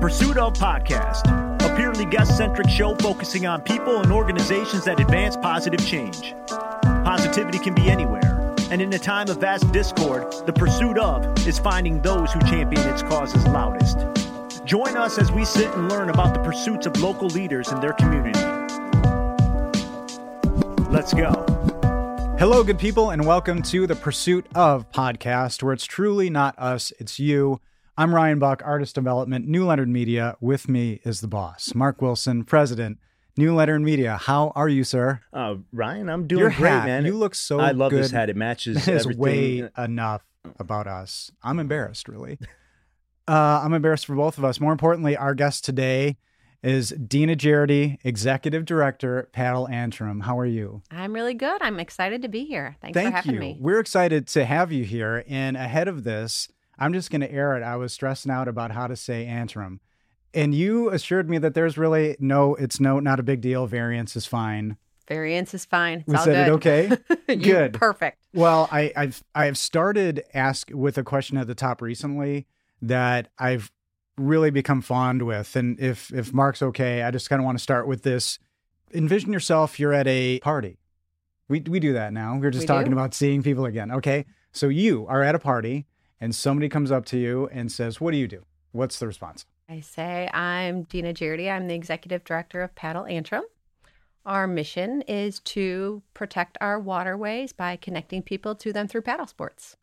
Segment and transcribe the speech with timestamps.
[0.00, 1.26] Pursuit of Podcast,
[1.62, 6.34] a purely guest centric show focusing on people and organizations that advance positive change.
[6.48, 11.58] Positivity can be anywhere, and in a time of vast discord, the pursuit of is
[11.58, 13.98] finding those who champion its causes loudest.
[14.64, 17.92] Join us as we sit and learn about the pursuits of local leaders in their
[17.92, 18.40] community.
[20.90, 21.30] Let's go.
[22.38, 26.90] Hello, good people, and welcome to the Pursuit of podcast, where it's truly not us,
[26.98, 27.60] it's you.
[28.00, 30.34] I'm Ryan Buck, Artist Development, New Leonard Media.
[30.40, 32.96] With me is the boss, Mark Wilson, President,
[33.36, 34.16] New Leonard Media.
[34.16, 35.20] How are you, sir?
[35.34, 37.04] Uh, Ryan, I'm doing Your great, hat, man.
[37.04, 37.62] you look so good.
[37.66, 38.04] I love good.
[38.04, 38.30] this hat.
[38.30, 39.20] It matches That is everything.
[39.20, 40.22] way enough
[40.58, 41.30] about us.
[41.42, 42.38] I'm embarrassed, really.
[43.28, 44.60] Uh, I'm embarrassed for both of us.
[44.60, 46.16] More importantly, our guest today
[46.62, 50.20] is Deana Jerdee, Executive Director, Paddle Antrim.
[50.20, 50.80] How are you?
[50.90, 51.60] I'm really good.
[51.60, 52.78] I'm excited to be here.
[52.80, 53.40] Thanks Thank for having you.
[53.40, 53.58] me.
[53.60, 55.22] We're excited to have you here.
[55.28, 56.48] And ahead of this,
[56.80, 57.62] I'm just going to air it.
[57.62, 59.80] I was stressing out about how to say Antrim.
[60.32, 63.66] And you assured me that there's really no, it's no, not a big deal.
[63.66, 64.76] Variance is fine.
[65.08, 66.00] Variance is fine.
[66.00, 66.90] It's We said it okay?
[67.26, 67.74] Good.
[67.74, 68.18] Perfect.
[68.32, 72.46] Well, I, I've I've started ask with a question at the top recently
[72.80, 73.72] that I've
[74.16, 77.62] really become fond with, and if if Mark's okay, I just kind of want to
[77.62, 78.38] start with this.
[78.94, 80.78] Envision yourself you're at a party.
[81.48, 82.36] We we do that now.
[82.38, 82.96] We are just We talking do?
[82.96, 83.90] about seeing people again.
[83.90, 85.86] Okay, so you are at a party,
[86.20, 89.46] and somebody comes up to you and says, "What do you do?" What's the response?
[89.68, 91.50] I say I'm Deana Jerdee.
[91.50, 93.44] I'm the executive director of Paddle Antrim.
[94.26, 99.76] Our mission is to protect our waterways by connecting people to them through paddle sports.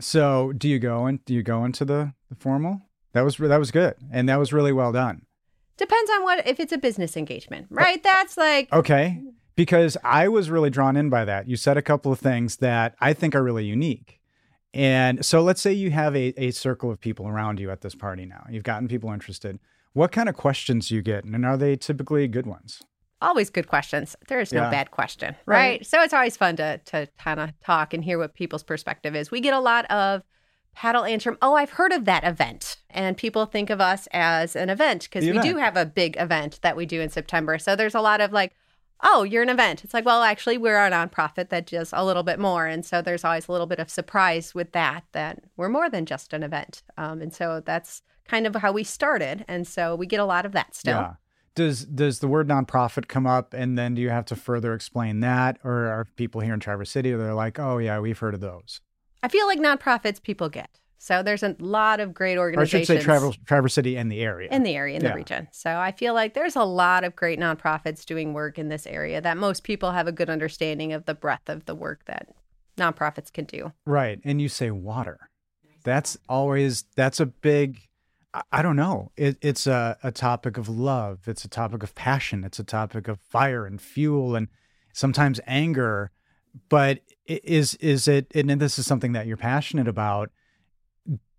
[0.00, 2.82] So do you go and do you go into the, the formal?
[3.12, 5.26] That was that was good, and that was really well done.
[5.76, 8.02] Depends on what if it's a business engagement, right?
[8.02, 9.20] That's like Okay.
[9.54, 11.46] Because I was really drawn in by that.
[11.46, 14.18] You said a couple of things that I think are really unique.
[14.74, 17.94] And so let's say you have a, a circle of people around you at this
[17.94, 18.46] party now.
[18.50, 19.58] You've gotten people interested.
[19.92, 21.24] What kind of questions do you get?
[21.24, 22.80] And are they typically good ones?
[23.20, 24.16] always good questions.
[24.26, 24.70] There is no Yeah.
[24.70, 25.56] bad question, Right.
[25.56, 25.86] right?
[25.86, 29.30] So it's always fun to to kind of talk and hear what people's perspective is.
[29.30, 30.24] We get a lot of
[30.74, 31.38] paddle antrim.
[31.40, 35.24] Oh, I've heard of that event, and people think of us as an event because
[35.24, 37.58] we do have a big event that we do in September.
[37.58, 38.54] So there's a lot of like.
[39.02, 39.82] Oh, you're an event.
[39.82, 42.66] It's like, well, actually, we're a nonprofit that does a little bit more.
[42.66, 46.06] And so there's always a little bit of surprise with that, that we're more than
[46.06, 46.82] just an event.
[46.96, 49.44] Um, and so that's kind of how we started.
[49.48, 50.98] And so we get a lot of that still.
[50.98, 51.12] Yeah.
[51.54, 55.20] Does does the word nonprofit come up and then do you have to further explain
[55.20, 55.58] that?
[55.62, 58.80] Or are people here in Traverse City they're like, oh yeah, we've heard of those.
[59.22, 60.80] I feel like nonprofits people get.
[61.02, 64.20] So there's a lot of great Or I should say Traverse Traverse City and the
[64.20, 64.48] area.
[64.52, 65.08] in the area, in Yeah.
[65.08, 65.48] the region.
[65.50, 69.20] So I feel like there's a lot of great nonprofits doing work in this area
[69.20, 72.28] that most people have a good understanding of the breadth of the work that
[72.78, 73.72] nonprofits can do.
[73.84, 74.20] Right.
[74.22, 75.28] And you say water.
[75.82, 77.80] That's always that's a big
[78.32, 79.10] I, I don't know.
[79.16, 81.26] It, it's a, a topic of love.
[81.26, 82.44] It's a topic of passion.
[82.44, 84.46] It's a topic of fire and fuel and
[84.92, 86.12] sometimes anger.
[86.68, 90.30] But is is it and this is something that you're passionate about.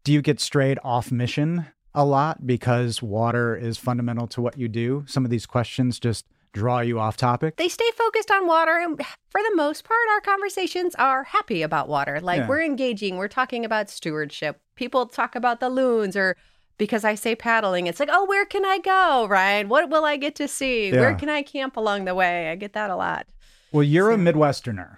[0.04, 4.68] Do you get strayed off mission a lot because water is fundamental to what you
[4.68, 5.06] do?
[5.08, 7.56] Some of these questions just draw you off topic.
[7.56, 8.78] They stay focused on water.
[8.78, 8.98] And
[9.30, 12.20] for the most part, our conversations are happy about water.
[12.22, 12.48] Like Yeah.
[12.48, 14.60] we're engaging, we're talking about stewardship.
[14.76, 16.36] People talk about the loons or
[16.78, 19.70] because I say paddling, it's like, oh, where can I go, Ryan?
[19.70, 20.90] What will I get to see?
[20.90, 21.00] Yeah.
[21.00, 22.50] Where can I camp along the way?
[22.52, 23.26] I get that a lot.
[23.72, 24.98] Well, you're a Midwesterner.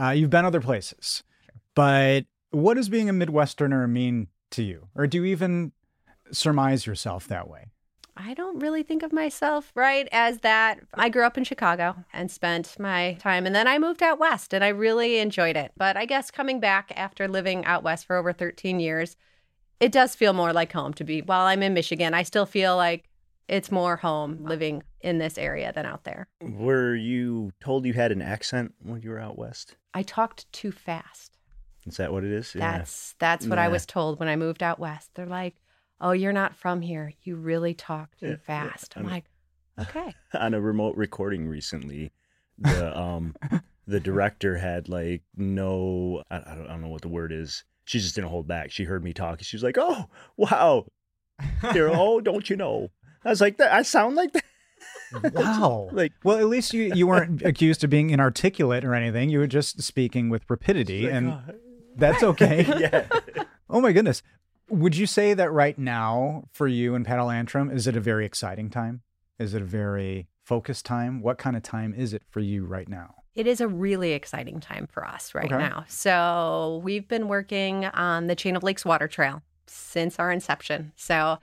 [0.00, 1.22] Uh, you've been other places,
[1.74, 5.72] but what does being a Midwesterner mean to you, or do you even
[6.32, 7.66] surmise yourself that way?
[8.16, 10.78] I don't really think of myself, right, as that.
[10.94, 14.54] I grew up in Chicago and spent my time, and then I moved out west
[14.54, 15.72] and I really enjoyed it.
[15.76, 19.16] But I guess coming back after living out west for over 13 years,
[19.80, 21.22] it does feel more like home to be.
[21.22, 23.08] While I'm in Michigan, I still feel like
[23.48, 26.28] it's more home living in this area than out there.
[26.40, 29.76] Were you told you had an accent when you were out west?
[29.92, 31.33] I talked too fast.
[31.86, 32.52] Is that what it is?
[32.52, 35.10] That's that's what I was told when I moved out west.
[35.14, 35.54] They're like,
[36.00, 37.12] "Oh, you're not from here.
[37.22, 38.36] You really talk too Yeah, yeah,
[38.70, 39.24] fast." I I'm like,
[39.78, 42.12] "Okay." On a remote recording recently,
[42.58, 43.34] the um
[43.86, 47.64] the director had like no I, I, don't, I don't know what the word is.
[47.84, 48.70] She just didn't hold back.
[48.70, 49.42] She heard me talk.
[49.42, 50.06] She was like, "Oh,
[50.36, 50.86] wow,
[51.72, 52.88] Here, oh, don't you know?"
[53.24, 54.44] I was like, "That I sound like that."
[55.32, 55.88] Wow.
[55.92, 59.28] Like Well, at least you, you weren't accused of being inarticulate or anything.
[59.28, 61.40] You were just speaking with rapidity, like, and "Oh."
[61.96, 62.64] That's okay.
[62.78, 63.06] yeah.
[63.70, 64.22] Oh my goodness.
[64.68, 68.24] Would you say that right now for you in Paddle Antrim, is it a very
[68.24, 69.02] exciting time?
[69.38, 71.20] Is it a very focused time?
[71.20, 73.14] What kind of time is it for you right now?
[73.34, 75.58] It is a really exciting time for us right Okay.
[75.58, 75.84] now.
[75.88, 80.92] So, we've been working on the Chain O'Lakes Water Trail since our inception.
[80.96, 81.38] So,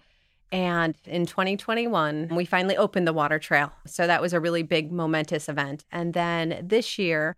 [0.53, 3.71] And in 2021, we finally opened the water trail.
[3.85, 5.85] So that was a really big, momentous event.
[5.93, 7.37] And then this year,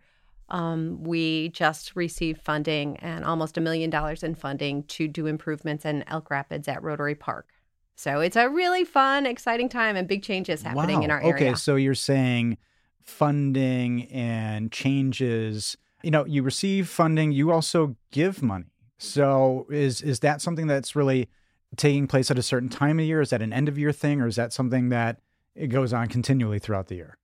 [0.53, 5.83] um, we just received funding and almost a million dollars in funding to do improvements
[5.83, 7.49] in Elk Rapids at Rotary Park.
[7.95, 11.05] So it's a really fun, exciting time and big changes happening wow.
[11.05, 11.33] in our area.
[11.33, 12.59] Okay, so you're saying
[13.01, 15.75] funding and changes.
[16.03, 18.65] You know, you receive funding, you also give money.
[18.99, 21.29] So is is that something that's really
[21.77, 23.21] taking place at a certain time of year?
[23.21, 25.19] Is that an end of year thing, or is that something that
[25.55, 27.17] it goes on continually throughout the year?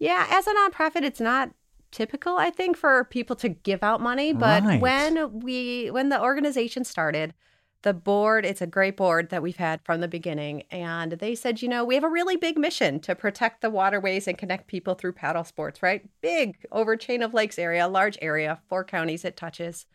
[0.00, 1.52] Yeah, as a nonprofit, it's not
[1.92, 4.32] typical, I think, for people to give out money.
[4.32, 4.80] But Right.
[4.80, 7.34] when we when the organization started,
[7.82, 10.62] the board, it's a great board that we've had from the beginning.
[10.70, 14.26] And they said, you know, we have a really big mission to protect the waterways
[14.28, 16.08] and connect people through paddle sports, right?
[16.20, 19.86] Big over chain of lakes area, large area, four counties it touches.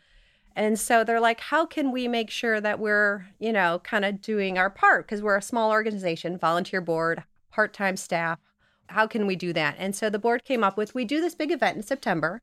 [0.55, 4.21] And so they're like, how can we make sure that we're, you know, kind of
[4.21, 5.05] doing our part?
[5.05, 8.39] Because we're a small organization, volunteer board, part time staff.
[8.87, 9.75] How can we do that?
[9.77, 12.41] And so the board came up with we do this big event in September.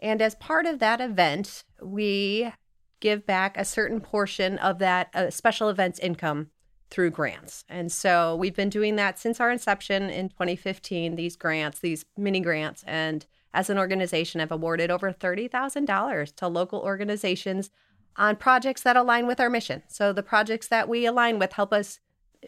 [0.00, 2.52] And as part of that event, we
[3.00, 6.50] give back a certain portion of that uh, special events income
[6.90, 7.64] through grants.
[7.68, 12.40] And so we've been doing that since our inception in 2015, these grants, these mini
[12.40, 12.84] grants.
[12.86, 17.70] And as an organization, I've awarded over $30,000 to local organizations
[18.16, 19.82] on projects that align with our mission.
[19.88, 21.98] So the projects that we align with help us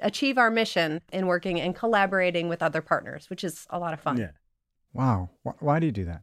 [0.02, 4.00] achieve our mission in working and collaborating with other partners, which is a lot of
[4.00, 4.18] fun.
[4.18, 4.30] Yeah.
[4.92, 5.30] Wow.
[5.42, 6.22] Why, why do you do that?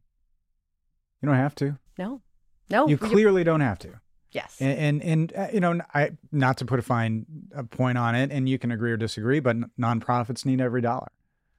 [1.21, 1.77] You don't have to.
[1.97, 2.21] No,
[2.69, 2.87] no.
[2.87, 3.99] you clearly don't have to.
[4.31, 4.57] yes.
[4.59, 7.25] And and, and uh, you know, I not to put a fine
[7.55, 10.81] uh, point on it, and you can agree or disagree, but n- nonprofits need every
[10.81, 11.09] dollar.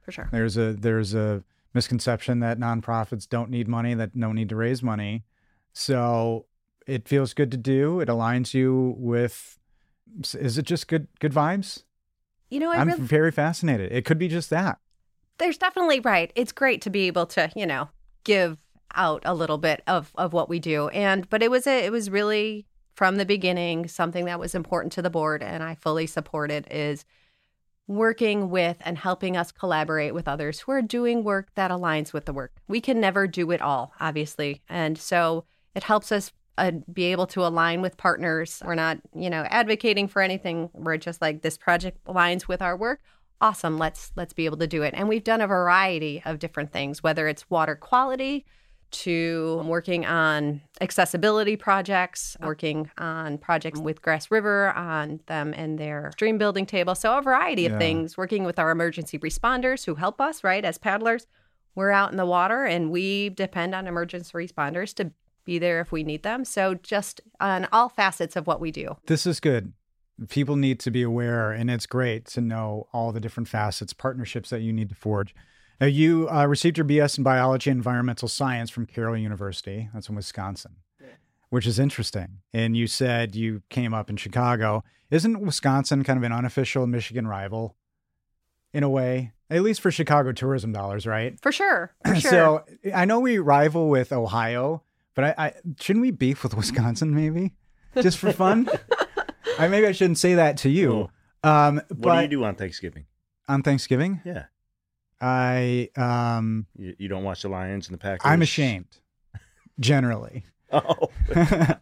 [0.02, 0.28] for sure.
[0.32, 4.82] There's a there's a misconception that nonprofits don't need money, that don't need to raise
[4.82, 5.25] money.
[5.72, 6.46] So
[6.87, 8.00] it feels good to do.
[8.00, 9.58] It aligns you with.
[10.34, 11.84] Is it just good good vibes?
[12.55, 13.91] You know, I I'm really, very fascinated.
[13.91, 14.79] It could be just that.
[15.39, 16.31] there's definitely right.
[16.37, 17.89] It's great to be able to, you know,
[18.23, 18.59] give
[18.95, 20.87] out a little bit of of what we do.
[20.91, 22.65] And but it was a it was really
[22.95, 27.05] from the beginning something that was important to the board and I fully supported is
[27.89, 32.25] working with and helping us collaborate with others who are doing work that aligns with
[32.25, 32.53] the work.
[32.69, 34.62] We can never do it all, obviously.
[34.69, 38.62] And so it helps us uh, be able to align with partners.
[38.65, 40.71] We're not, you know, advocating for anything.
[40.73, 43.01] We're just like this project aligns with our work.
[43.41, 43.79] Awesome.
[43.79, 44.95] Let's let's be able to do it.
[44.97, 48.47] And we've done a variety of different things, whether it's water quality
[48.93, 56.11] to working on accessibility projects, working on projects with Grass River on them and their
[56.12, 56.95] stream building table.
[56.95, 57.79] So a variety of Yeah.
[57.79, 60.65] things, working with our emergency responders who help us, right?
[60.65, 61.27] As paddlers,
[61.75, 65.11] we're out in the water and we depend on emergency responders to
[65.44, 66.44] be there if we need them.
[66.44, 68.96] So just on all facets of what we do.
[69.06, 69.73] This is good.
[70.29, 74.50] People need to be aware, and it's great to know all the different facets, partnerships
[74.50, 75.35] that you need to forge.
[75.81, 79.88] Now, you uh, received your BS in biology and environmental science from Carroll University.
[79.93, 80.76] That's in Wisconsin,
[81.50, 82.38] which is interesting.
[82.52, 84.85] And you said you came up in Chicago.
[85.11, 87.76] Isn't Wisconsin kind of an unofficial Michigan rival
[88.73, 89.32] in a way?
[89.50, 91.38] At least for Chicago tourism dollars, right?
[91.43, 91.93] For sure.
[92.06, 92.31] For sure.
[92.31, 92.64] So
[92.94, 94.84] I know we rival with Ohio,
[95.14, 97.52] but I, I shouldn't we beef with Wisconsin maybe,
[98.00, 98.69] just for fun?
[99.58, 101.08] I maybe I shouldn't say that to you.
[101.43, 103.06] Um, What but do you do on Thanksgiving?
[103.49, 104.44] on Thanksgiving, Yeah.
[105.21, 108.23] I um, You, you don't watch the Lions and the Packers?
[108.25, 108.99] I'm ashamed.
[109.80, 111.11] Generally, Oh.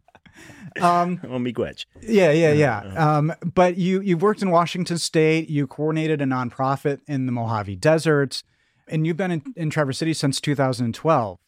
[0.81, 1.87] um, well, me gwetch.
[2.01, 2.79] yeah, yeah, yeah.
[2.97, 5.49] Um, but you you've worked in Washington State.
[5.49, 8.43] You coordinated a nonprofit in the Mojave Desert,
[8.89, 11.39] and you've been in, in Traverse City since 2012.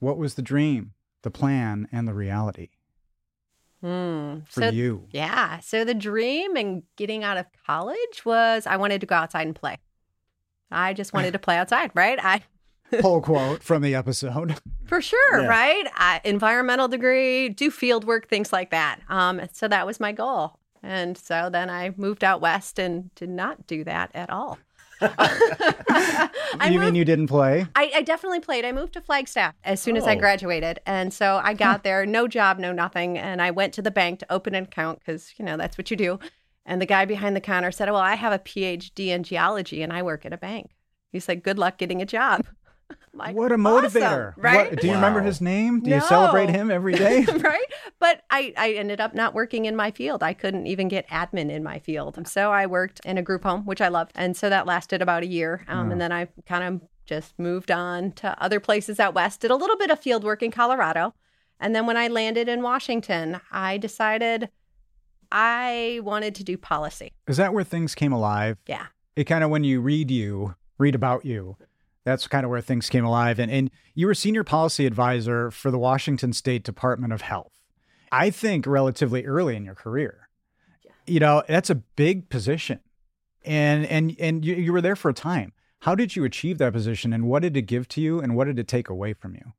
[0.00, 2.68] What was the dream, the plan, and the reality
[3.80, 4.40] Hmm.
[4.48, 5.06] for So- you?
[5.12, 5.60] Yeah.
[5.60, 9.54] So the dream and getting out of college was I wanted to go outside and
[9.54, 9.78] play.
[10.70, 12.18] I just wanted to play outside, right?
[12.22, 12.42] I
[13.00, 14.56] Pull quote from the episode.
[14.86, 15.46] for sure, Yeah.
[15.46, 15.86] right?
[15.94, 19.00] I, environmental degree, do field work, things like that.
[19.08, 20.58] Um, so that was my goal.
[20.82, 24.58] And so then I moved out west and did not do that at all.
[25.00, 27.66] You moved mean you didn't play?
[27.76, 28.64] I, I definitely played.
[28.64, 30.18] I moved to Flagstaff as soon as I Oh.
[30.18, 30.80] graduated.
[30.86, 33.16] And so I got there, no job, no nothing.
[33.18, 35.90] And I went to the bank to open an account because, you know, that's what
[35.90, 36.18] you do.
[36.66, 39.92] And the guy behind the counter said, Well, I have a PhD in geology and
[39.92, 40.70] I work at a bank.
[41.12, 42.44] He said, Good luck getting a job.
[42.90, 43.64] I'm like, what a "Awesome,"
[44.00, 44.34] motivator!
[44.36, 44.70] right?
[44.70, 45.80] What- do you remember his name?
[45.80, 47.24] Do you celebrate him every day?
[47.40, 47.64] right?
[47.98, 50.22] But I, I ended up not working in my field.
[50.22, 52.18] I couldn't even get admin in my field.
[52.28, 54.12] So I worked in a group home, which I loved.
[54.14, 55.64] And so that lasted about a year.
[55.68, 55.92] Um, Oh.
[55.92, 59.56] And then I kind of just moved on to other places out west, did a
[59.56, 61.14] little bit of field work in Colorado.
[61.58, 64.48] And then when I landed in Washington, I decided
[65.32, 67.12] I wanted to do policy.
[67.26, 68.58] Is that where things came alive?
[68.66, 68.86] Yeah.
[69.16, 71.56] It kind of when you read you, read about you,
[72.08, 73.38] that's kind of where things came alive.
[73.38, 77.52] And, and you were senior policy advisor for the Washington State Department of Health.
[78.10, 80.28] I think relatively early in your career.
[80.82, 80.92] Yeah.
[81.06, 82.80] You know, that's a big position.
[83.44, 85.52] And and and you, you were there for a time.
[85.80, 88.46] How did you achieve that position and what did it give to you and what
[88.46, 89.52] did it take away from you?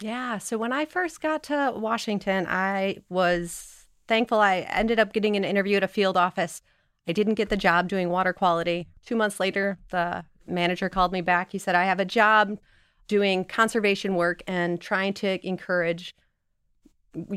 [0.00, 0.38] Yeah.
[0.38, 5.44] So when I first got to Washington, I was thankful I ended up getting an
[5.44, 6.62] interview at a field office.
[7.06, 8.88] I didn't get the job doing water quality.
[9.04, 11.52] Two months later, the manager called me back.
[11.52, 12.58] He said, I have a job
[13.08, 16.14] doing conservation work and trying to encourage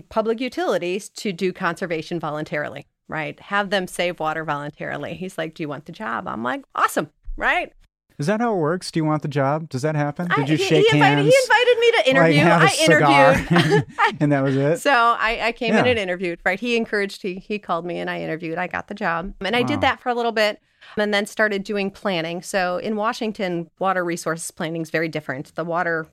[0.10, 3.40] public utilities to do conservation voluntarily, right?
[3.40, 5.16] Have them save water voluntarily.
[5.16, 6.28] He's like, Do you want the job?
[6.28, 7.74] I'm like, Awesome, right?
[8.20, 8.92] Is that how it works?
[8.92, 9.70] Do you want the job?
[9.70, 10.28] Does that happen?
[10.28, 11.34] Did I- you he, shake he invited, hands?
[11.34, 12.44] He invited me to interview.
[12.46, 13.86] Like I interviewed.
[14.20, 14.80] and that was it.
[14.84, 16.60] So I, I came in and interviewed, right?
[16.60, 18.58] He encouraged, he, he called me and I interviewed.
[18.58, 19.34] I got the job.
[19.42, 19.68] And I Wow.
[19.68, 20.62] did that for a little bit
[20.98, 22.42] and then started doing planning.
[22.42, 25.54] So in Washington, water resources planning is very different.
[25.56, 26.08] The water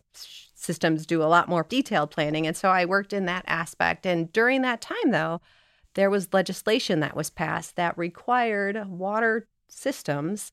[0.54, 2.46] systems do a lot more detailed planning.
[2.46, 4.06] And so I worked in that aspect.
[4.06, 5.40] And during that time, though,
[5.94, 10.52] there was legislation that was passed that required water systems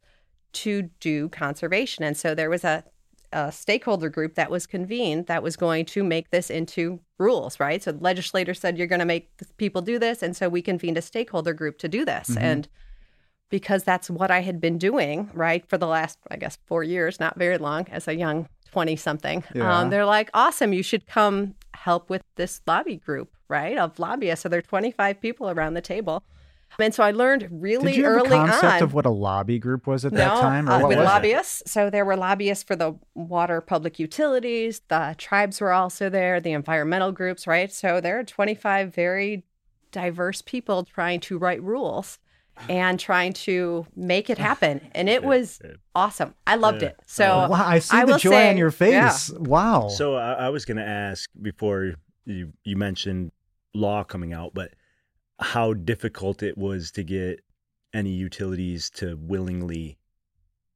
[0.53, 2.03] to do conservation.
[2.03, 2.83] And so there was a
[3.33, 7.83] a stakeholder group that was convened that was going to make this into rules, right?
[7.83, 10.23] So the legislator said, you're going to make people do this.
[10.23, 12.29] And so we convened a stakeholder group to do this.
[12.29, 12.41] Mhm.
[12.41, 12.67] And
[13.49, 17.19] because that's what I had been doing, right, for the last, I guess, four years,
[17.19, 19.79] not very long as a young 20 something, Yeah.
[19.79, 24.43] um, they're like, awesome, you should come help with this lobby group, right, of lobbyists.
[24.43, 26.23] So there are 25 people around the table.
[26.79, 29.09] And so I learned really Did you have early a concept on of what a
[29.09, 30.69] lobby group was at that time?
[30.69, 31.09] Or uh, what with was it?
[31.09, 31.71] lobbyists.
[31.71, 34.81] So there were lobbyists for the water public utilities.
[34.87, 36.39] The tribes were also there.
[36.39, 37.71] The environmental groups, right?
[37.71, 39.43] So there are 25 very
[39.91, 42.19] diverse people trying to write rules
[42.69, 44.81] and trying to make it happen.
[44.93, 45.59] And it was
[45.95, 46.35] awesome.
[46.45, 46.89] I loved Yeah.
[46.89, 46.99] it.
[47.05, 49.09] So wow, I see I the joy say- on your yeah.
[49.09, 49.31] face.
[49.31, 49.87] Wow.
[49.87, 51.93] So I, I was going to ask before
[52.25, 53.31] you you mentioned
[53.73, 54.71] law coming out, but
[55.39, 57.41] how difficult it was to get
[57.93, 59.97] any utilities to willingly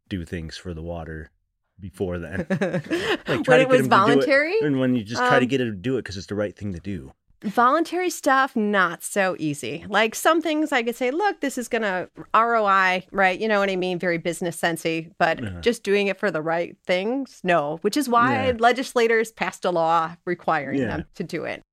[0.10, 1.32] do things for the water
[1.80, 2.46] before then.
[3.26, 3.90] when try to it was to do it.
[3.90, 6.28] voluntary, And when you just try to Um, get it to do it because it's
[6.28, 7.12] the right thing to do.
[7.44, 9.84] Voluntary stuff, not so easy.
[9.90, 13.40] Like some things I could say, look, this is going to ROI, right?
[13.40, 13.98] You know what I mean?
[13.98, 15.60] Very business sensy, but Yeah.
[15.62, 18.54] just doing it for the right things, no, which is why Yeah.
[18.60, 20.88] legislators passed a law requiring Yeah.
[20.98, 21.64] them to do it.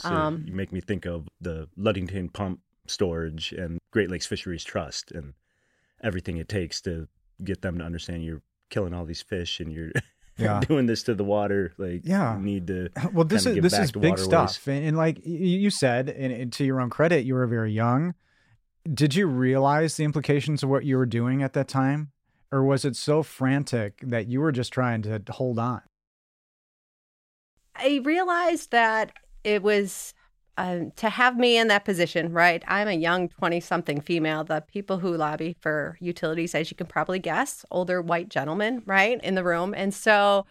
[0.00, 4.64] So Um, you make me think of the Ludington Pump Storage and Great Lakes Fisheries
[4.64, 5.34] Trust and
[6.02, 7.08] everything it takes to
[7.44, 9.92] get them to understand you're killing all these fish and you're
[10.38, 10.60] Yeah.
[10.60, 11.74] doing this to the water.
[11.76, 12.36] Like, Yeah.
[12.38, 12.88] you need to.
[13.12, 14.24] well, this is this is big waterways.
[14.24, 17.72] stuff, and, and like you said, and, and to your own credit, you were very
[17.72, 18.14] young.
[18.90, 22.12] Did you realize the implications of what you were doing at that time,
[22.50, 25.82] or was it so frantic that you were just trying to hold on?
[27.76, 29.12] I realized that
[29.44, 30.14] it was
[30.56, 32.62] um, to have me in that position, right?
[32.68, 34.44] I'm a young 20 something female.
[34.44, 39.18] The people who lobby for utilities, as you can probably guess, older white gentlemen, right,
[39.22, 39.74] in the room.
[39.74, 40.46] And so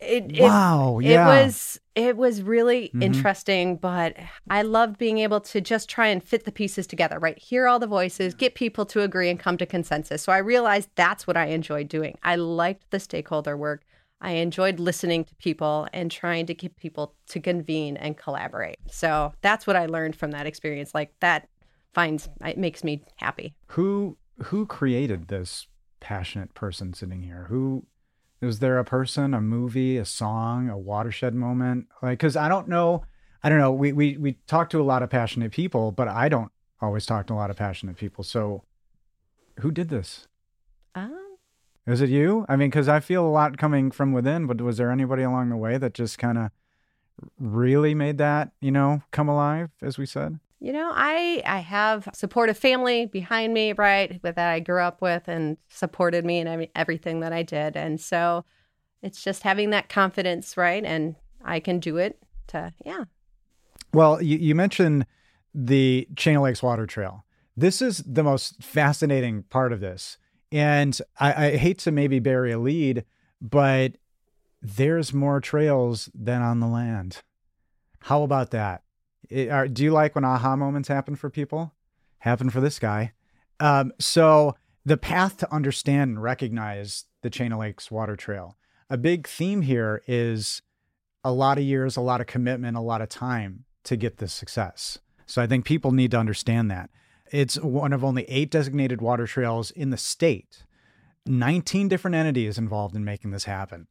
[0.00, 3.02] it, it wow, it yeah, was it was really Mhm.
[3.02, 4.16] interesting but
[4.50, 7.78] i loved being able to just try and fit the pieces together right hear all
[7.78, 11.36] the voices get people to agree and come to consensus so i realized that's what
[11.36, 13.84] i enjoyed doing i liked the stakeholder work
[14.20, 19.32] i enjoyed listening to people and trying to get people to convene and collaborate so
[19.40, 21.48] that's what i learned from that experience like that
[21.94, 25.66] finds it makes me happy who who created this
[26.00, 27.46] passionate person sitting here?
[27.48, 27.86] Who
[28.40, 31.86] was there a person, a movie, a song, a watershed moment?
[32.02, 33.04] Like, because I don't know,
[33.42, 33.72] I don't know.
[33.72, 37.26] We we we talk to a lot of passionate people, but I don't always talk
[37.28, 38.24] to a lot of passionate people.
[38.24, 38.62] So,
[39.60, 40.26] who did this?
[40.94, 41.27] um,
[41.88, 42.44] Is it you?
[42.50, 45.48] I mean, because I feel a lot coming from within, but was there anybody along
[45.48, 46.50] the way that just kind of
[47.38, 50.38] really made that, you know, come alive, as we said?
[50.60, 55.28] You know, I I have supportive family behind me, right, that I grew up with
[55.28, 58.44] and supported me in everything that I did, and so
[59.00, 62.18] it's just having that confidence, right, and I can do it.
[62.48, 63.04] To yeah,
[63.94, 65.06] Well, you, you mentioned
[65.54, 67.24] the Chain O'Lakes Water Trail.
[67.56, 70.18] This is the most fascinating part of this.
[70.50, 73.04] And I, I hate to maybe bury a lead,
[73.40, 73.96] but
[74.62, 77.22] there's more trails than on the land.
[78.00, 78.82] How about that?
[79.28, 81.74] It- are, do you like when aha moments happen for people?
[82.18, 83.12] Happen for this guy.
[83.60, 88.56] Um, so, the path to understand and recognize the Chain O'Lakes Water Trail.
[88.88, 90.62] A big theme here is
[91.22, 94.32] a lot of years, a lot of commitment, a lot of time to get this
[94.32, 94.98] success.
[95.26, 96.90] So I think people need to understand that.
[97.32, 100.64] It's one of only eight designated water trails in the state.
[101.26, 103.86] 19 different entities involved in making this happen.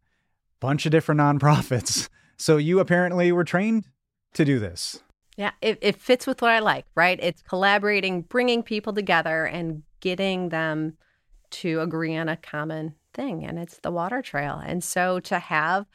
[0.59, 2.09] Bunch of different nonprofits.
[2.37, 3.85] So you apparently were trained
[4.33, 5.03] to do this.
[5.35, 7.19] Yeah, it, it fits with what I like, right?
[7.21, 10.97] It's collaborating, bringing people together and getting them
[11.49, 14.61] to agree on a common thing, and it's the water trail.
[14.63, 15.85] And so to have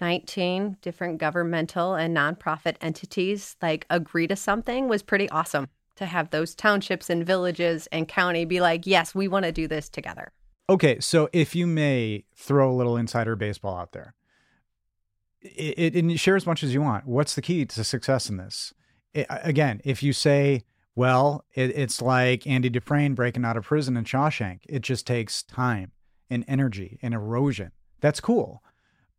[0.00, 5.68] 19 different governmental and nonprofit entities like agree to something was pretty awesome
[6.02, 9.66] to have those townships and villages and county be like, yes, we want to do
[9.66, 10.32] this together.
[10.68, 14.14] Okay, so if you may throw a little insider baseball out there,
[15.40, 17.06] it, it, and share as much as you want.
[17.06, 18.72] What's the key to success in this?
[19.12, 24.04] It, again, if you say, well, it's like Andy Dufresne breaking out of prison in
[24.04, 25.92] Shawshank, it just takes time
[26.30, 27.72] and energy and erosion.
[28.00, 28.62] That's cool.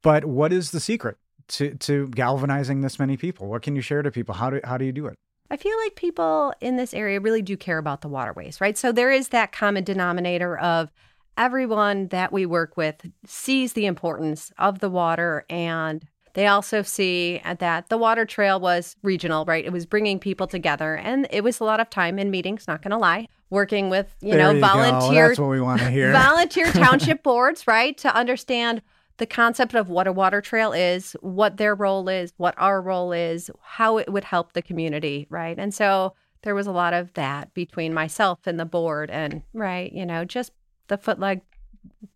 [0.01, 1.17] But what is the secret
[1.49, 3.47] to, to galvanizing this many people?
[3.47, 4.35] What can you share to people?
[4.35, 5.17] How do, how do you do it?
[5.53, 8.75] I feel like people in this area really do care about the waterways, right?
[8.75, 10.91] So there is that common denominator of
[11.37, 17.39] everyone that we work with sees the importance of the water and they also see
[17.59, 19.63] that the water trail was regional, right?
[19.63, 22.67] It was bringing people together, and it was a lot of time in meetings.
[22.67, 25.27] Not going to lie, working with you there know you volunteer.
[25.27, 26.11] That's what we want to hear.
[26.13, 28.81] volunteer township boards, right, to understand
[29.17, 33.11] the concept of what a water trail is, what their role is, what our role
[33.11, 35.57] is, how it would help the community, right?
[35.59, 39.91] And so there was a lot of that between myself and the board, and right,
[39.93, 40.51] you know, just
[40.87, 41.41] the foot leg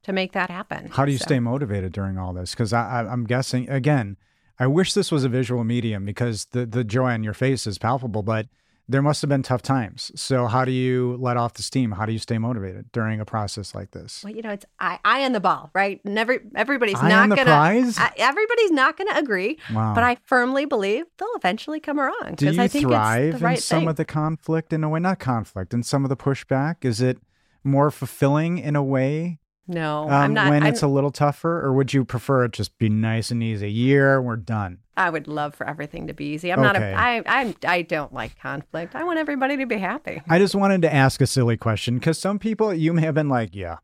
[0.04, 0.90] to make that happen.
[0.92, 2.52] How do you So- stay motivated during all this?
[2.52, 4.18] Because I, I, I'm guessing again,
[4.60, 7.78] I wish this was a visual medium because the the joy on your face is
[7.78, 8.48] palpable, but
[8.90, 10.12] there must have been tough times.
[10.16, 11.92] So how do you let off the steam?
[11.92, 14.24] How do you stay motivated during a process like this?
[14.24, 16.00] Well, you know, it's I, I on the ball, right?
[16.06, 17.44] Never, everybody's Eye not gonna.
[17.44, 18.00] prize?
[18.18, 19.94] Everybody's not gonna agree, Wow.
[19.94, 23.46] but I firmly believe they'll eventually come around do you I think thrive it's the
[23.46, 23.90] right in some thing.
[23.90, 25.00] of the conflict in a way?
[25.00, 26.86] Not conflict, in some of the pushback.
[26.86, 27.20] Is it
[27.64, 30.50] more fulfilling in a way no, um, I'm not.
[30.50, 33.44] when I'm, it's a little tougher, or would you prefer it just be nice and
[33.44, 33.66] easy?
[33.66, 34.80] A year, we're done.
[34.96, 36.52] I would love for everything to be easy.
[36.52, 36.92] I'm not Okay.
[36.92, 36.96] a.
[36.96, 37.56] I I'm.
[37.68, 38.96] I don't like conflict.
[38.96, 40.22] I want everybody to be happy.
[40.28, 43.30] I just wanted to ask a silly question because some people you may have been
[43.30, 43.78] like, yeah,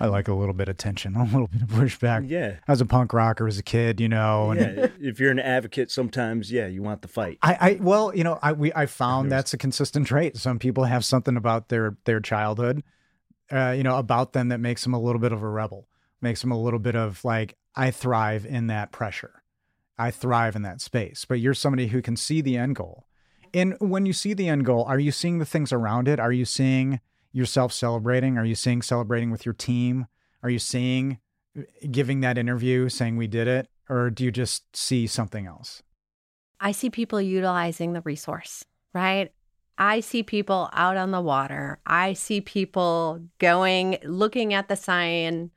[0.00, 2.28] I like a little bit of tension, a little bit of pushback.
[2.28, 2.56] Yeah.
[2.66, 4.50] I was a punk rocker as a kid, you know.
[4.50, 4.86] And Yeah.
[5.00, 7.38] if you're an advocate, sometimes, yeah, you want the fight.
[7.42, 10.36] I, I, well, you know, I we I found that's a consistent trait.
[10.36, 12.82] Some people have something about their their childhood,
[13.50, 15.88] uh, you know, about them that makes them a little bit of a rebel,
[16.20, 19.42] makes them a little bit of like, I thrive in that pressure,
[19.98, 21.24] I thrive in that space.
[21.24, 23.06] But you're somebody who can see the end goal,
[23.54, 26.20] and when you see the end goal, are you seeing the things around it?
[26.20, 27.00] Are you seeing
[27.32, 28.38] yourself celebrating?
[28.38, 30.06] Are you seeing celebrating with your team?
[30.42, 31.18] Are you seeing
[31.90, 35.82] giving that interview saying we did it, or do you just see something else?
[36.60, 39.32] I see people utilizing the resource, right?
[39.78, 41.78] I see people out on the water.
[41.86, 45.50] I see people going, looking at the sign,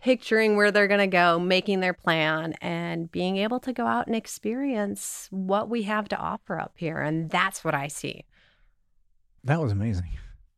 [0.00, 4.06] picturing where they're going to go, making their plan, and being able to go out
[4.06, 7.00] and experience what we have to offer up here.
[7.00, 8.24] And that's what I see.
[9.44, 10.10] That was amazing.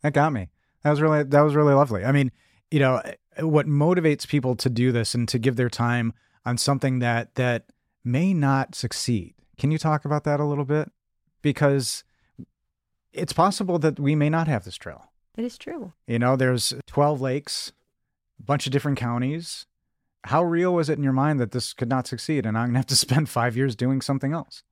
[0.02, 0.48] That got me.
[0.82, 2.04] That was really that was really lovely.
[2.04, 2.32] I mean,
[2.70, 6.12] you know, eh, what motivates people to do this and to give their time
[6.46, 7.66] on something that that
[8.04, 9.34] may not succeed.
[9.58, 10.90] Can you talk about that a little bit?
[11.42, 12.02] Because
[13.12, 15.10] it's possible that we may not have this trail.
[15.36, 15.92] It is true.
[16.06, 17.72] You know, there's 12 lakes,
[18.38, 19.66] a bunch of different counties.
[20.24, 22.74] How real was it in your mind that this could not succeed and I'm going
[22.74, 24.62] to have to spend 5 years doing something else?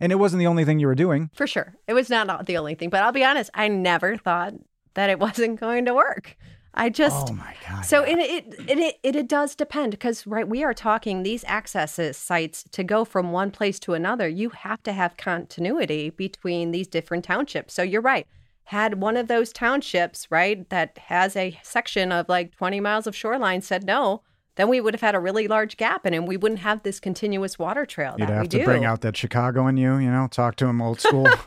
[0.00, 1.30] And it wasn't the only thing you were doing.
[1.34, 1.76] For sure.
[1.86, 4.54] It was not the only thing, but I'll be honest, I never thought
[4.94, 6.36] that it wasn't going to work.
[6.76, 7.82] I just oh my god.
[7.82, 8.18] So yeah.
[8.18, 12.64] it it, it it it does depend because right we are talking these accesses sites
[12.72, 14.28] to go from one place to another.
[14.28, 17.74] You have to have continuity between these different townships.
[17.74, 18.26] So you're right.
[18.64, 23.14] Had one of those townships right that has a section of like 20 miles of
[23.14, 24.22] shoreline said no,
[24.56, 26.98] then we would have had a really large gap in and we wouldn't have this
[26.98, 28.64] continuous water trail You'd have to do.
[28.64, 31.28] bring out that Chicago in you, you know, talk to him old school.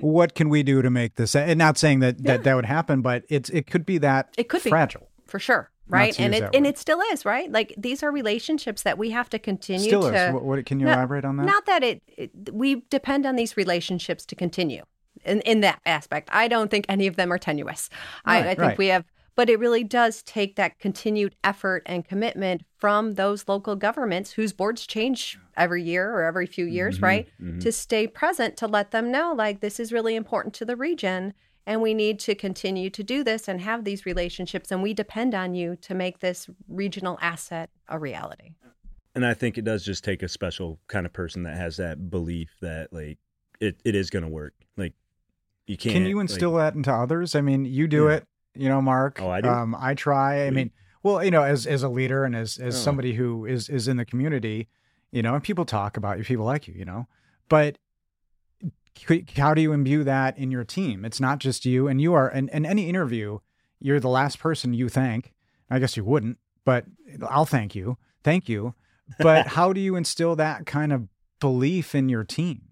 [0.00, 1.34] what can we do to make this?
[1.34, 4.48] And not saying that that, that would happen, but it's it could be that It
[4.48, 4.70] could be.
[4.70, 5.08] fragile.
[5.26, 6.18] for sure, right?
[6.18, 7.50] And it and it still is, right?
[7.50, 10.34] Like these are relationships that we have to continue Still to is.
[10.34, 11.46] What, what can you No, elaborate on that?
[11.46, 14.82] Not that it, it we depend on these relationships to continue
[15.24, 16.28] in, in that aspect.
[16.32, 17.90] I don't think any of them are tenuous.
[18.24, 18.78] I, I think right.
[18.78, 19.04] we have,
[19.38, 24.52] but it really does take that continued effort and commitment from those local governments whose
[24.52, 27.60] boards change every year or every few years, Mm-hmm, right?
[27.60, 31.34] To stay present to let them know like this is really important to the region.
[31.68, 34.72] And we need to continue to do this and have these relationships.
[34.72, 38.54] And we depend on you to make this regional asset a reality.
[39.14, 42.10] And I think it does just take a special kind of person that has that
[42.10, 43.18] belief that like
[43.60, 44.54] it, it is going to work.
[44.76, 44.94] Like
[45.68, 45.92] you can't.
[45.92, 47.36] Can you like- instill that into others?
[47.36, 48.14] I mean, you do Yeah.
[48.16, 49.20] it, you know, Mark.
[49.22, 49.48] Oh, I do?
[49.48, 50.46] Um, I try.
[50.46, 50.70] I mean,
[51.02, 52.78] well, you know, as as a leader and as as Oh.
[52.78, 54.68] somebody who is is in the community,
[55.12, 57.06] you know, and people talk about you, people like you, you know,
[57.48, 57.78] but
[59.36, 61.04] how do you imbue that in your team?
[61.04, 62.28] It's not just you, and you are.
[62.30, 63.38] In, in any interview,
[63.78, 65.32] you're the last person you thank.
[65.70, 66.84] I guess you wouldn't, but
[67.28, 67.96] I'll thank you.
[68.24, 68.74] Thank you.
[69.20, 71.06] But how do you instill that kind of
[71.40, 72.62] belief in your team?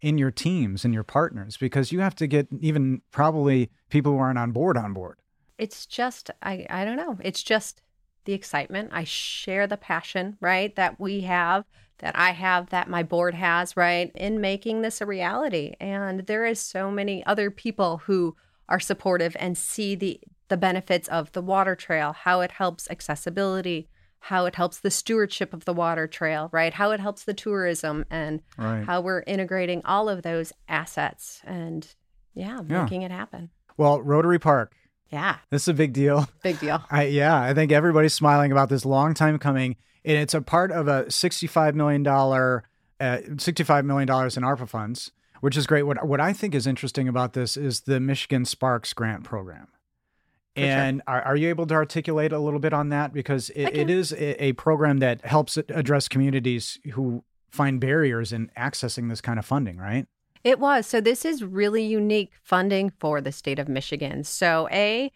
[0.00, 4.18] In your teams and your partners because you have to get even probably people who
[4.18, 5.18] aren't on board on board.
[5.58, 7.18] it's just I I don't know.
[7.22, 7.80] It's just
[8.24, 8.90] the excitement.
[8.92, 11.64] I share the passion, right, that we have,
[11.98, 15.74] that I have, that my board has, right, in making this a reality.
[15.80, 18.36] And there is so many other people who
[18.68, 23.88] are supportive and see the the benefits of the water trail, how it helps accessibility,
[24.26, 26.74] how it helps the stewardship of the water trail, right?
[26.74, 28.84] How it helps the tourism and Right.
[28.84, 31.86] how we're integrating all of those assets and
[32.34, 32.82] yeah, Yeah.
[32.82, 33.50] making it happen.
[33.76, 34.74] Well, Rotary Park,
[35.10, 36.28] Yeah, this is a big deal.
[36.42, 36.82] big deal.
[36.90, 40.72] I yeah, I think everybody's smiling about this long time coming, and it's a part
[40.72, 42.64] of a sixty-five million dollar,
[42.98, 45.84] uh, sixty-five million dollars in ARPA funds, which is great.
[45.84, 49.68] What what I think is interesting about this is the Michigan Sparks grant program.
[50.56, 50.70] For sure.
[50.70, 53.12] And are, are you able to articulate a little bit on that?
[53.12, 58.50] Because it, it is a, a program that helps address communities who find barriers in
[58.56, 60.06] accessing this kind of funding, right?
[60.44, 60.86] It was.
[60.86, 64.24] So this is really unique funding for the state of Michigan.
[64.24, 65.12] So A,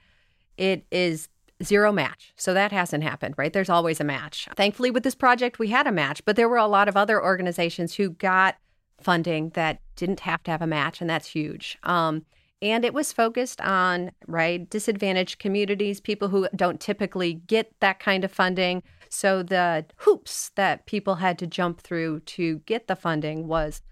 [0.57, 1.29] it is
[1.62, 2.33] zero match.
[2.37, 3.53] So that hasn't happened, right?
[3.53, 4.48] There's always a match.
[4.57, 7.22] Thankfully with this project we had a match, but there were a lot of other
[7.22, 8.57] organizations who got
[9.00, 11.79] funding that didn't have to have a match and that's huge.
[11.83, 12.24] Um
[12.62, 18.25] and it was focused on right disadvantaged communities, people who don't typically get that kind
[18.25, 18.83] of funding.
[19.09, 23.83] So the hoops that people had to jump through to get the funding was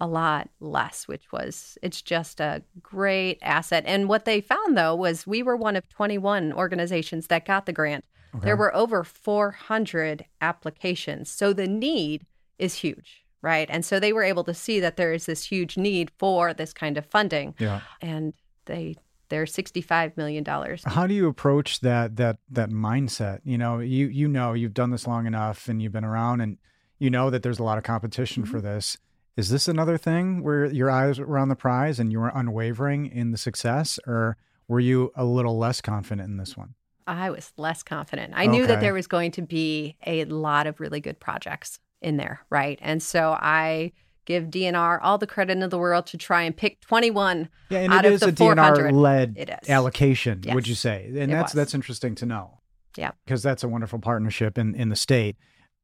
[0.00, 3.84] a lot less, which was it's just a great asset.
[3.86, 7.72] And what they found though was we were one of 21 organizations that got the
[7.72, 8.04] grant.
[8.42, 11.30] There were over 400 applications.
[11.30, 12.26] So the need
[12.58, 13.68] is huge, right?
[13.70, 16.72] And so they were able to see that there is this huge need for this
[16.72, 17.54] kind of funding.
[17.58, 17.80] Yeah.
[18.00, 18.34] And
[18.66, 18.96] they
[19.28, 20.82] they're 65 million dollars.
[20.84, 23.40] How do you approach that that that mindset?
[23.44, 26.58] You know, you you know you've done this long enough and you've been around and
[26.98, 28.66] you know that there's a lot of competition for mm-hmm.
[28.66, 28.96] this.
[29.36, 33.06] Is this another thing where your eyes were on the prize and you were unwavering
[33.06, 36.74] in the success or were you a little less confident in this one?
[37.06, 38.34] I was less confident.
[38.36, 42.16] I knew that there was going to be a lot of really good projects in
[42.16, 42.78] there, right?
[42.82, 43.92] And so I
[44.24, 47.92] give DNR all the credit in the world to try and pick 21 Yeah, and
[47.92, 51.06] out it of is the a DNR led allocation, would you say?
[51.06, 51.56] And it that's was.
[51.56, 52.58] that's interesting to know.
[52.96, 53.12] Yeah.
[53.24, 55.36] Because that's a wonderful partnership in, in the state.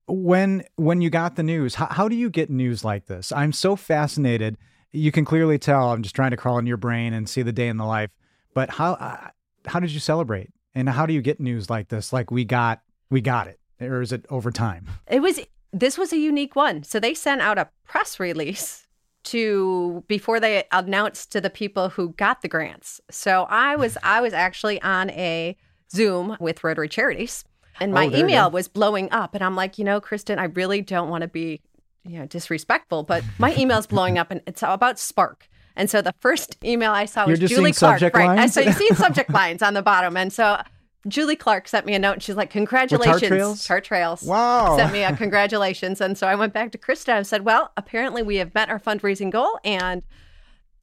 [0.06, 3.32] When when you got the news, how, how do you get news like this?
[3.32, 4.58] I'm so fascinated.
[4.92, 7.52] You can clearly tell I'm just trying to crawl in your brain and see the
[7.52, 8.10] day in the life.
[8.52, 9.28] But how uh,
[9.66, 10.50] how did you celebrate?
[10.74, 12.12] And how do you get news like this?
[12.12, 14.88] Like we got we got it, or is it over time?
[15.06, 15.40] It was
[15.74, 16.84] this was a unique one.
[16.84, 18.86] So they sent out a press release
[19.24, 23.00] to before they announced to the people who got the grants.
[23.10, 25.56] So I was I was actually on a
[25.90, 27.44] Zoom with Rotary Charities
[27.80, 30.80] and my Oh, email was blowing up and I'm like, "You know, Kristen, I really
[30.80, 31.60] don't want to be,
[32.04, 36.14] you know, disrespectful, but my email's blowing up and it's about Spark." And so the
[36.20, 38.38] first email I saw was Julie Clark, right?
[38.38, 40.60] And so you see subject lines on the bottom, and so
[41.06, 42.14] Julie Clark sent me a note.
[42.14, 43.64] and She's like, "Congratulations, Trails?
[43.66, 44.76] Tart Trails." Wow.
[44.76, 46.00] sent me a congratulations.
[46.00, 48.78] And so I went back to Krista and said, well, apparently we have met our
[48.80, 50.02] fundraising goal and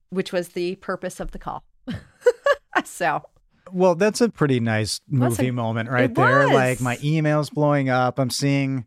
[0.10, 1.64] which was the purpose of the call.
[2.86, 3.24] so
[3.72, 5.52] Well, that's a pretty nice movie it?
[5.54, 6.48] moment right there.
[6.48, 6.52] was.
[6.54, 8.20] Like my email's blowing up.
[8.20, 8.86] I'm seeing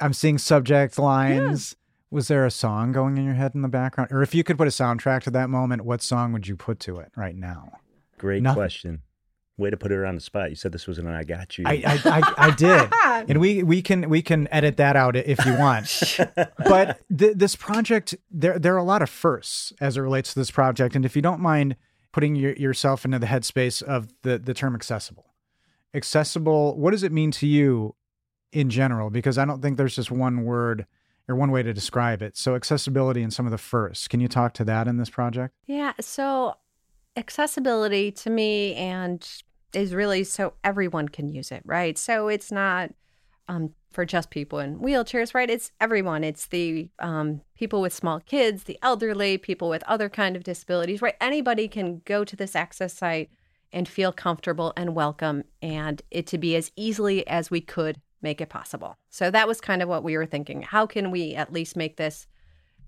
[0.00, 1.76] I'm seeing subject lines.
[2.10, 4.12] Was there a song going in your head in the background?
[4.12, 6.78] Or if you could put a soundtrack to that moment, what song would you put
[6.80, 7.72] to it right now?
[8.18, 8.54] Great Nothing.
[8.54, 9.02] question.
[9.56, 10.50] Way to put her on the spot.
[10.50, 11.64] You said this was an I got you.
[11.66, 12.90] I I, I, I did.
[13.28, 16.18] And we we can we can edit that out if you want.
[16.58, 20.40] but th- this project there there are a lot of firsts as it relates to
[20.40, 21.76] this project and if you don't mind
[22.12, 25.34] putting your, yourself into the headspace of the the term accessible
[25.94, 27.94] accessible what does it mean to you
[28.52, 30.86] in general because i don't think there's just one word
[31.28, 34.28] or one way to describe it so accessibility and some of the firsts can you
[34.28, 36.56] talk to that in this project yeah, so
[37.16, 39.26] accessibility to me and
[39.72, 41.98] is really so everyone can use it, right?
[41.98, 42.90] So it's not
[43.48, 45.50] um, for just people in wheelchairs, right?
[45.50, 46.24] It's everyone.
[46.24, 51.02] It's the um, people with small kids, the elderly, people with other kind of disabilities,
[51.02, 51.16] right?
[51.20, 53.30] Anybody can go to this access site
[53.72, 58.40] and feel comfortable and welcome, and it to be as easily as we could make
[58.40, 58.96] it possible.
[59.10, 60.62] So that was kind of what we were thinking.
[60.62, 62.26] How can we at least make this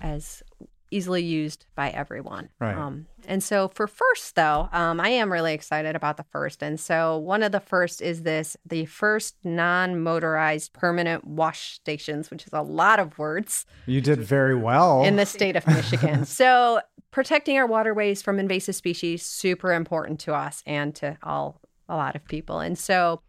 [0.01, 0.43] as
[0.91, 2.49] easily used by everyone.
[2.61, 2.77] Right.
[2.77, 6.63] Um, and so for first, though, um, I am really excited about the first.
[6.63, 12.31] And so one of the first is this the first non motorized permanent wash stations,
[12.31, 15.03] which is a lot of words You did very well.
[15.03, 16.25] in the state of Michigan.
[16.27, 21.97] so protecting our waterways from invasive species super important to us and to all a
[21.97, 22.61] lot of people.
[22.61, 23.23] And so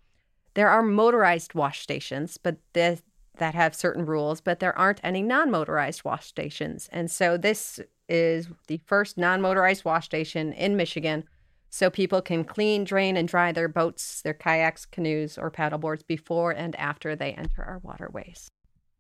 [0.56, 3.02] there are motorized wash stations, but this
[3.38, 6.90] that have certain rules, but there aren't any non-motorized wash stations.
[6.92, 11.24] And so this is the first non-motorized wash station in Michigan.
[11.70, 16.52] So people can clean, drain, and dry their boats, their kayaks, canoes, or paddleboards before
[16.52, 18.50] and after they enter our waterways.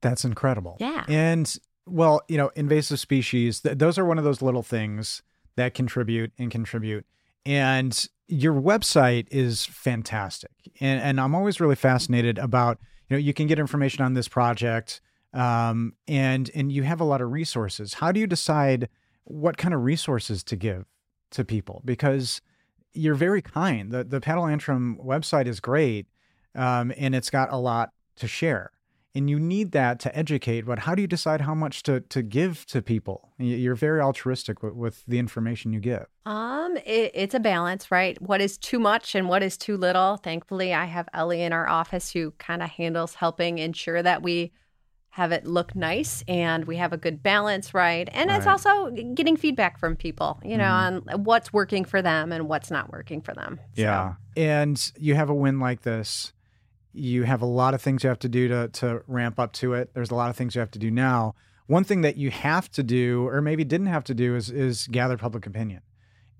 [0.01, 0.77] That's incredible.
[0.79, 1.05] Yeah.
[1.07, 5.23] And well, you know, invasive species, th- those are one of those little things
[5.55, 7.05] that contribute and contribute.
[7.45, 10.51] And your website is fantastic.
[10.81, 12.77] And, and I'm always really fascinated about,
[13.09, 15.01] you know, you can get information on this project
[15.33, 17.95] um, and and you have a lot of resources.
[17.95, 18.89] How do you decide
[19.23, 20.85] what kind of resources to give
[21.31, 21.81] to people?
[21.85, 22.41] Because
[22.93, 23.91] you're very kind.
[23.91, 26.07] The the Paddle Antrim website is great,
[26.55, 28.71] um, and it's got a lot to share
[29.17, 32.21] and you need that to educate but how do you decide how much to to
[32.21, 37.35] give to people you're very altruistic with, with the information you give Um, it, it's
[37.35, 38.15] a balance, right?
[38.21, 40.17] What is too much and what is too little.
[40.17, 44.51] Thankfully, I have Ellie in our office who kind of handles helping ensure that we
[45.19, 48.07] have it look nice and we have a good balance, right?
[48.11, 51.15] And it's also getting feedback from people, you know, Mhm.
[51.15, 53.59] on what's working for them and what's not working for them.
[53.75, 56.33] So, yeah and you have a win like this
[56.93, 59.73] you have a lot of things you have to do to to ramp up to
[59.73, 59.91] it.
[59.93, 61.35] There's a lot of things you have to do now.
[61.67, 64.87] One thing that you have to do or maybe didn't have to do is is
[64.87, 65.81] gather public opinion.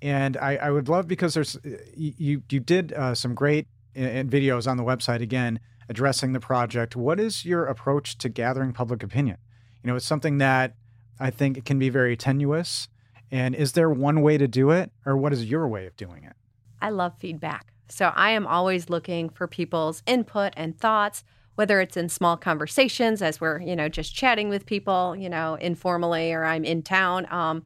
[0.01, 1.57] And i i would love because there's
[1.95, 6.39] you you, you did uh, some great uh, videos on the website again addressing the
[6.39, 6.95] project.
[6.95, 9.37] What is your approach to gathering public opinion?
[9.83, 10.75] You know it's something that
[11.19, 12.87] i think can be very tenuous.
[13.29, 16.23] And is there one way to do it or what is your way of doing
[16.23, 16.33] it?
[16.81, 17.73] I love feedback.
[17.89, 21.23] So I am always looking for people's input and thoughts,
[21.55, 25.55] whether it's in small conversations as we're, you know, just chatting with people, you know,
[25.55, 27.65] informally or I'm in town, um,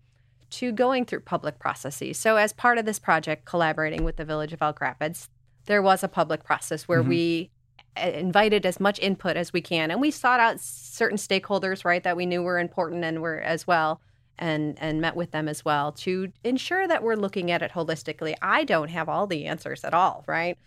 [0.52, 2.18] to going through public processes.
[2.18, 5.30] So as part of this project, collaborating with the Village of Elk Rapids,
[5.66, 7.08] there was a public process where Mhm.
[7.08, 7.52] we
[7.98, 12.04] uh, invited as much input as we can and we sought out certain stakeholders right
[12.04, 14.00] that we knew were important and were as well
[14.40, 18.36] and and met with them as well to ensure that we're looking at it holistically.
[18.42, 20.58] I don't have all the answers at all, right?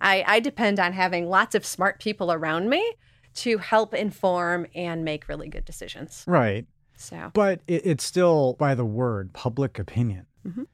[0.00, 2.92] I, I depend on having lots of smart people around me
[3.34, 6.24] to help inform and make really good decisions.
[6.26, 6.66] right
[6.96, 10.26] So But it, it's still by the word public opinion.
[10.46, 10.66] Mhm.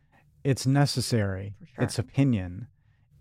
[0.44, 1.54] It's necessary.
[1.74, 1.84] Sure.
[1.84, 2.66] It's opinion.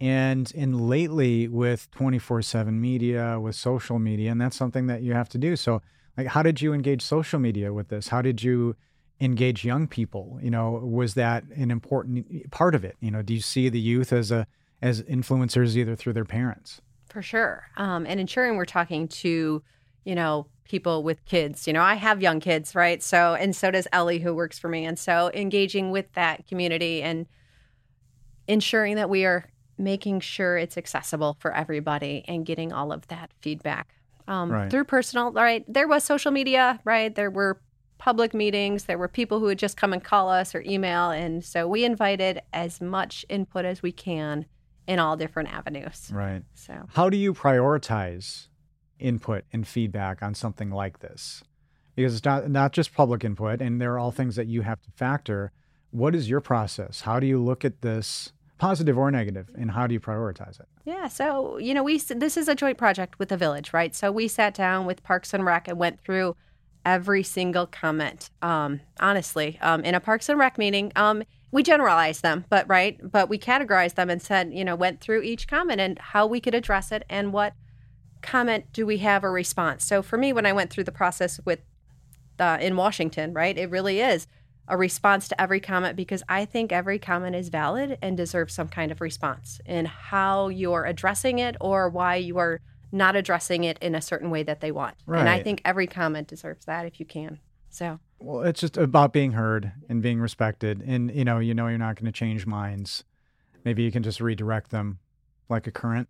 [0.01, 5.29] And in lately with 24/7 media, with social media, and that's something that you have
[5.29, 5.55] to do.
[5.55, 5.81] So
[6.17, 8.09] like how did you engage social media with this?
[8.09, 8.75] How did you
[9.23, 10.39] engage young people?
[10.41, 12.95] You know, was that an important part of it?
[12.99, 14.45] You know, do you see the youth as a
[14.81, 16.81] as influencers either through their parents?
[17.09, 17.63] For sure.
[17.77, 19.63] Um, and ensuring we're talking to,
[20.03, 21.67] you know, people with kids.
[21.67, 23.01] You know, I have young kids, right?
[23.01, 24.85] So, and so does Ellie, who works for me.
[24.85, 27.27] And so engaging with that community and
[28.47, 29.45] ensuring that we are
[29.77, 33.95] making sure it's accessible for everybody and getting all of that feedback
[34.27, 34.69] um, Right.
[34.71, 35.63] through personal, right?
[35.67, 37.13] There was social media, right?
[37.13, 37.59] There were
[38.03, 38.83] public meetings.
[38.83, 41.11] There were people who would just come and call us or email.
[41.11, 44.45] And so we invited as much input as we can
[44.87, 46.11] in all different avenues.
[46.13, 46.43] Right.
[46.53, 48.49] So, How do you prioritize
[48.99, 51.45] input and feedback on something like this?
[51.95, 54.91] Because it's not not just public input, and they're all things that you have to
[54.91, 55.53] factor.
[55.91, 57.01] What is your process?
[57.01, 60.67] How do you look at this, positive or negative, and how do you prioritize it?
[60.83, 61.07] yeah.
[61.07, 63.95] So, you know, we, this is a joint project with the village, right?
[63.95, 66.35] So we sat down with Parks and Rec and went through
[66.85, 68.29] every single comment.
[68.41, 72.99] Um, honestly, um, in a Parks and Rec meeting, um, we generalized them, but right,
[73.03, 76.39] but we categorized them and said, you know, went through each comment and how we
[76.39, 77.53] could address it and what
[78.21, 79.83] comment do we have a response.
[79.85, 81.59] So for me, when I went through the process with
[82.39, 84.27] uh, in Washington, right, it really is
[84.67, 88.69] a response to every comment because I think every comment is valid and deserves some
[88.69, 92.61] kind of response in how you're addressing it or why you are
[92.93, 94.95] not addressing it in a certain way that they want.
[95.07, 97.39] And I think every comment deserves that if you can.
[97.69, 101.67] So, Well, it's just about being heard and being respected, and you know, you know,
[101.67, 103.03] you're not going to change minds.
[103.65, 104.99] Maybe you can just redirect them,
[105.49, 106.07] like a current.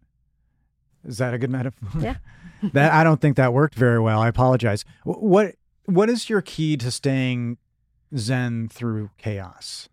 [1.05, 2.01] Is that a good metaphor?
[2.01, 2.15] Yeah.
[2.73, 4.19] that I don't think that worked very well.
[4.19, 4.83] I apologize.
[5.05, 7.57] What What is your key to staying
[8.17, 9.87] zen through chaos?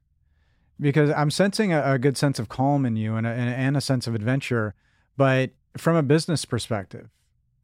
[0.81, 3.81] Because I'm sensing a, a good sense of calm in you and a, and a
[3.81, 4.74] sense of adventure,
[5.16, 7.09] but from a business perspective,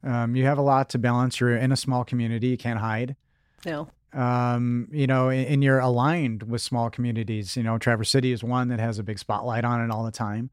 [0.03, 1.39] um, you have a lot to balance.
[1.39, 3.15] You're in a small community; you can't hide.
[3.65, 3.89] no.
[4.13, 7.57] um, you know, and, and you're aligned with small communities.
[7.57, 10.11] You know, Traverse City is one that has a big spotlight on it all the
[10.11, 10.49] time.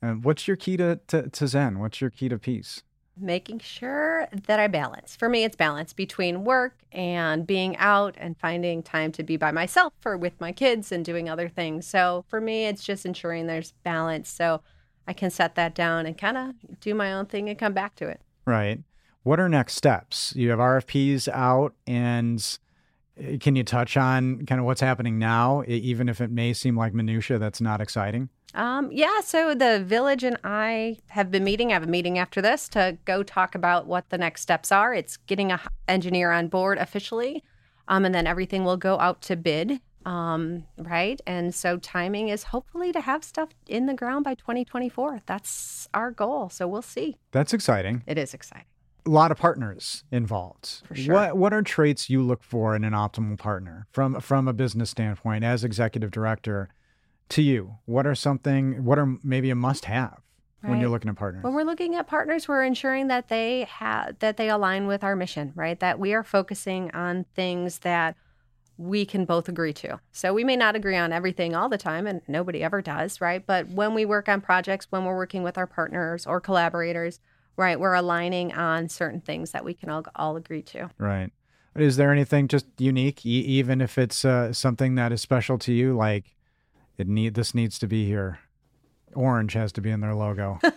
[0.00, 1.80] And what's your key to, to, to Zen?
[1.80, 2.82] What's your key to peace?
[3.20, 5.16] making sure that I balance.
[5.16, 9.50] For me, it's balance between work and being out and finding time to be by
[9.50, 11.86] myself or with my kids and doing other things.
[11.86, 14.62] So for me, it's just ensuring there's balance so
[15.08, 17.96] I can set that down and kind of do my own thing and come back
[17.96, 18.20] to it.
[18.44, 18.80] Right.
[19.22, 20.34] What are next steps?
[20.36, 22.58] You have RFPs out, and
[23.18, 26.76] eh, can you touch on kind of what's happening now, even if it may seem
[26.76, 28.28] like minutia that's not exciting?
[28.54, 31.70] Um, yeah, so the village and I have been meeting.
[31.70, 34.94] I have a meeting after this to go talk about what the next steps are.
[34.94, 37.42] It's getting a engineer on board officially,
[37.88, 39.80] um, and then everything will go out to bid.
[40.08, 45.20] Um, right, and so timing is hopefully to have stuff in the ground by 2024.
[45.26, 46.48] That's our goal.
[46.48, 47.16] So we'll see.
[47.32, 48.02] That's exciting.
[48.06, 48.66] It is exciting.
[49.06, 50.82] A lot of partners involved.
[50.86, 51.14] For sure.
[51.14, 54.90] What what are traits you look for in an optimal partner from from a business
[54.90, 56.68] standpoint as executive director?
[57.30, 57.76] to you?
[57.84, 60.20] What are something, what are maybe a must have
[60.62, 60.70] right.
[60.70, 61.44] when you're looking at partners?
[61.44, 65.16] When we're looking at partners, we're ensuring that they have, that they align with our
[65.16, 65.78] mission, right?
[65.78, 68.16] That we are focusing on things that
[68.78, 70.00] we can both agree to.
[70.12, 73.44] So we may not agree on everything all the time, and nobody ever does, right?
[73.44, 77.18] But when we work on projects, when we're working with our partners or collaborators,
[77.56, 80.88] right, we're aligning on certain things that we can all, all agree to.
[80.96, 81.30] Right.
[81.74, 85.58] But is there anything just unique, e- even if it's uh, something that is special
[85.58, 86.36] to you, like
[86.96, 88.38] it need this needs to be here.
[89.14, 90.60] Orange has to be in their logo.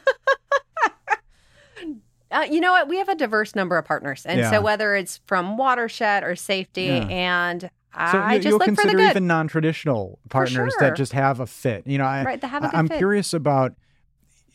[2.32, 2.88] Uh, you know what?
[2.88, 4.50] We have a diverse number of partners, and yeah.
[4.50, 7.08] so whether it's from watershed or safety, yeah.
[7.10, 9.10] and I you, just look consider for the good.
[9.12, 10.90] even non-traditional partners sure.
[10.90, 11.86] that just have a fit.
[11.86, 12.98] You know, I, right, have a good I'm fit.
[12.98, 13.74] curious about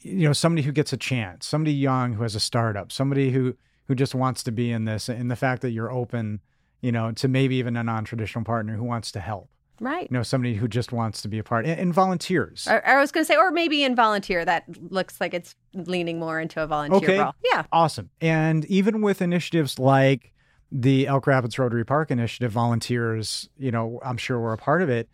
[0.00, 3.54] you know somebody who gets a chance, somebody young who has a startup, somebody who
[3.88, 6.40] who just wants to be in this, and the fact that you're open,
[6.80, 9.48] you know, to maybe even a non-traditional partner who wants to help.
[9.80, 10.08] Right.
[10.10, 12.66] You know, somebody who just wants to be a part and, and volunteers.
[12.66, 14.44] I, I was going to say, or maybe in volunteer.
[14.44, 17.18] That looks like it's leaning more into a volunteer okay.
[17.18, 17.34] role.
[17.44, 17.64] Yeah.
[17.72, 18.08] Awesome.
[18.20, 20.32] And even with initiatives like
[20.70, 24.88] the Elk Rapids Rotary Park initiative, volunteers, you know, I'm sure we're a part of
[24.88, 25.08] it.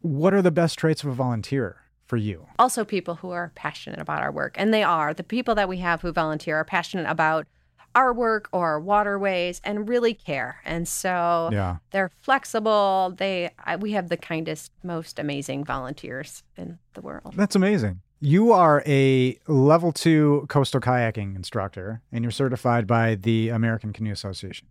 [0.00, 1.80] What are the best traits of a volunteer?
[2.06, 2.46] For you.
[2.58, 4.56] Also, people who are passionate about our work.
[4.58, 5.14] And they are.
[5.14, 7.46] The people that we have who volunteer are passionate about
[7.94, 10.60] our work or our waterways and really care.
[10.66, 11.76] And so yeah.
[11.92, 13.14] they're flexible.
[13.16, 17.32] They I, we have the kindest, most amazing volunteers in the world.
[17.36, 18.00] That's amazing.
[18.20, 24.12] You are a level two coastal kayaking instructor, and you're certified by the American Canoe
[24.12, 24.68] Association,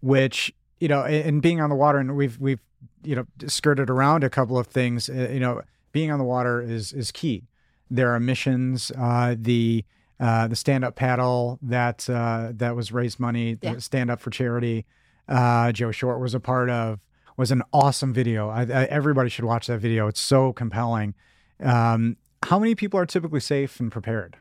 [0.00, 2.60] which you know, and being on the water, and we've we've
[3.02, 5.08] you know skirted around a couple of things.
[5.08, 7.44] Uh, you know, being on the water is is key.
[7.90, 8.92] There are missions.
[8.96, 9.84] Uh, the
[10.20, 13.78] uh, the stand up paddle that uh, that was raised money, yeah.
[13.78, 14.84] stand up for charity.
[15.28, 17.00] Uh, Joe Short was a part of
[17.36, 18.48] was an awesome video.
[18.48, 20.08] I, I, everybody should watch that video.
[20.08, 21.14] It's so compelling.
[21.60, 24.36] Um, how many people are typically safe and prepared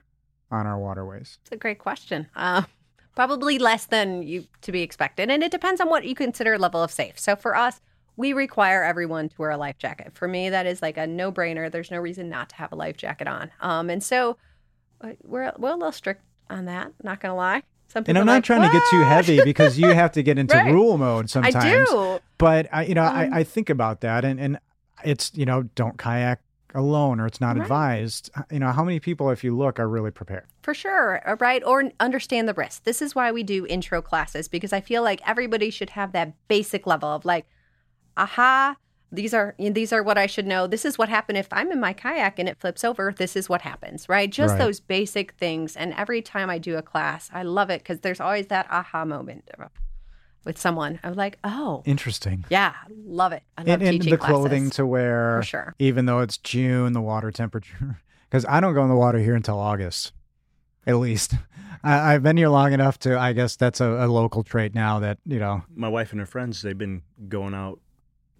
[0.49, 1.39] on our waterways?
[1.43, 2.27] It's a great question.
[2.35, 2.63] Uh,
[3.17, 6.83] probably less than you to be expected, and it depends on what you consider level
[6.83, 7.17] of safe.
[7.17, 7.81] So for us,
[8.15, 10.11] we require everyone to wear a life jacket.
[10.13, 11.71] For me, that is like a no brainer.
[11.71, 13.49] There's no reason not to have a life jacket on.
[13.59, 14.37] Um, and so
[15.23, 16.93] we're we're a little strict on that.
[17.03, 17.63] Not gonna lie.
[17.87, 20.37] Some and I'm not like, trying to get too heavy because you have to get
[20.43, 20.71] into right.
[20.71, 21.55] rule mode sometimes.
[21.55, 22.19] I do.
[22.37, 24.59] But I, you know, um, I, I think about that, and and
[25.03, 26.39] it's you know, don't kayak
[26.73, 27.63] alone or it's not right.
[27.63, 28.29] advised.
[28.51, 30.45] You know, how many people, if you look, are really prepared?
[30.61, 31.63] For sure, uh, right?
[31.63, 32.83] Or understand the risk.
[32.83, 36.33] This is why we do intro classes because I feel like everybody should have that
[36.47, 37.45] basic level of like,
[38.15, 38.75] aha,
[39.11, 40.67] these are these are what I should know.
[40.67, 43.13] This is what happened if I'm in my kayak and it flips over.
[43.15, 44.29] This is what happens, right?
[44.29, 44.59] Just right.
[44.59, 45.77] those basic things.
[45.77, 49.05] And every time I do a class, I love it because there's always that aha
[49.05, 49.45] moment
[50.47, 50.99] with someone.
[51.03, 52.45] I'm like, oh, interesting.
[52.49, 52.73] Yeah,
[53.05, 53.43] love it.
[53.57, 54.25] I love and, and the classes.
[54.25, 55.75] clothing to wear, For sure.
[55.77, 59.35] Even though it's June, the water temperature, because I don't go in the water here
[59.35, 60.13] until August,
[60.87, 61.35] at least.
[61.83, 63.19] I, have been here long enough to.
[63.19, 65.63] I guess that's a, a local trait now that you know.
[65.75, 67.79] My wife and her friends, they've been going out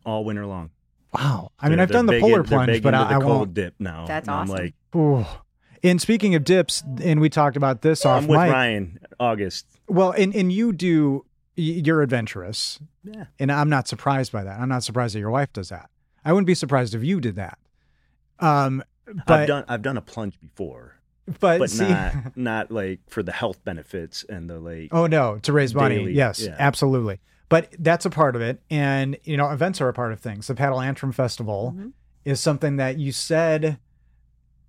[0.05, 0.72] all winter long.
[1.14, 1.51] Wow.
[1.60, 4.05] I mean, I've done the polar in, plunge, but I, I cold won't dip now.
[4.08, 4.55] That's awesome.
[4.55, 5.26] I'm like, Ooh.
[5.84, 8.51] And speaking of dips, and we talked about this off I'm with mic.
[8.51, 8.99] Ryan.
[9.20, 9.68] August.
[9.88, 11.26] Well, and and you do.
[11.60, 13.26] You're adventurous, Yeah.
[13.39, 14.60] and I'm not surprised by that.
[14.60, 15.89] I'm not surprised that your wife does that.
[16.24, 17.58] I wouldn't be surprised if you did that.
[18.39, 18.84] Um,
[19.26, 20.95] but I've done I've done a plunge before,
[21.39, 24.89] but, but see, not not like for the health benefits and the like.
[24.91, 25.97] oh no, to raise money.
[25.97, 26.55] Daily, yes, yeah.
[26.60, 27.20] absolutely.
[27.49, 30.47] But that's a part of it, and you know, events are a part of things.
[30.47, 31.93] The Paddle Antrim Festival Mhm.
[32.26, 33.80] is something that you said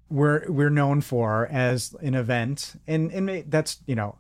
[0.09, 4.17] we're we're known for as an event, and and that's you know,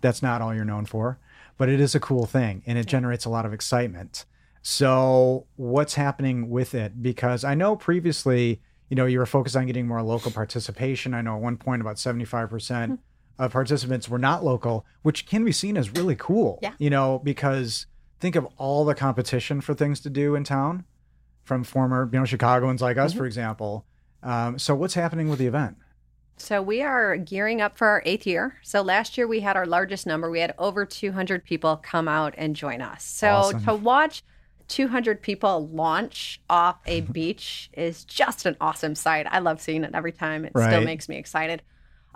[0.00, 1.18] that's not all you're known for,
[1.56, 4.24] but it is a cool thing, and it generates a lot of excitement.
[4.66, 7.02] So, what's happening with it?
[7.02, 11.12] Because I know previously, you know, you were focused on getting more local participation.
[11.14, 12.94] I know at one point about 75% Mm-hmm.
[13.38, 16.58] of participants were not local, which can be seen as really cool.
[16.62, 16.72] Yeah.
[16.78, 17.86] You know, because
[18.20, 20.84] think of all the competition for things to do in town
[21.42, 23.04] from former, you know, Chicagoans like Mm-hmm.
[23.06, 23.84] us, for example.
[24.22, 25.76] Um, so, what's happening with the event?
[26.36, 28.56] So we are gearing up for our eighth year.
[28.62, 30.30] So last year we had our largest number.
[30.30, 33.04] We had over 200 people come out and join us.
[33.04, 33.64] So Awesome.
[33.64, 34.22] to watch
[34.68, 39.26] 200 people launch off a beach is just an awesome sight.
[39.30, 40.44] I love seeing it every time.
[40.44, 41.62] It still makes me excited.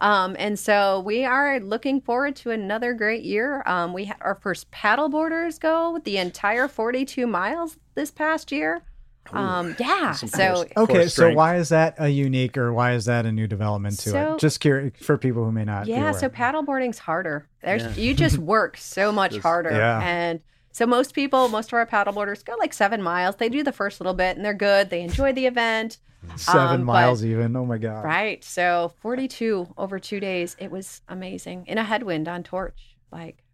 [0.01, 3.63] Um, and so we are looking forward to another great year.
[3.67, 8.83] Um, we had our first paddle boarders go the entire 42 miles this past year.
[9.33, 10.13] Um, yeah.
[10.13, 13.27] Some So course- Okay, core so why is that a unique or why is that
[13.27, 14.41] a new development to So- it?
[14.41, 15.87] Just curious for people who may not.
[15.87, 17.47] Yeah, so paddleboarding's harder.
[17.63, 17.93] There's Yeah.
[18.03, 19.71] you just work so much Just- harder.
[19.73, 20.01] Yeah.
[20.03, 20.41] And
[20.73, 23.37] so most people, most of our paddleboarders go like seven miles.
[23.37, 24.91] They do the first little bit and they're good.
[24.91, 25.99] They enjoy the event.
[26.37, 27.55] seven um, but- miles even.
[27.57, 28.05] Oh my god!
[28.05, 28.43] Right.
[28.43, 30.57] So 42 over two days.
[30.59, 31.65] It was amazing.
[31.67, 32.97] In a headwind on Torch.
[33.13, 33.45] Like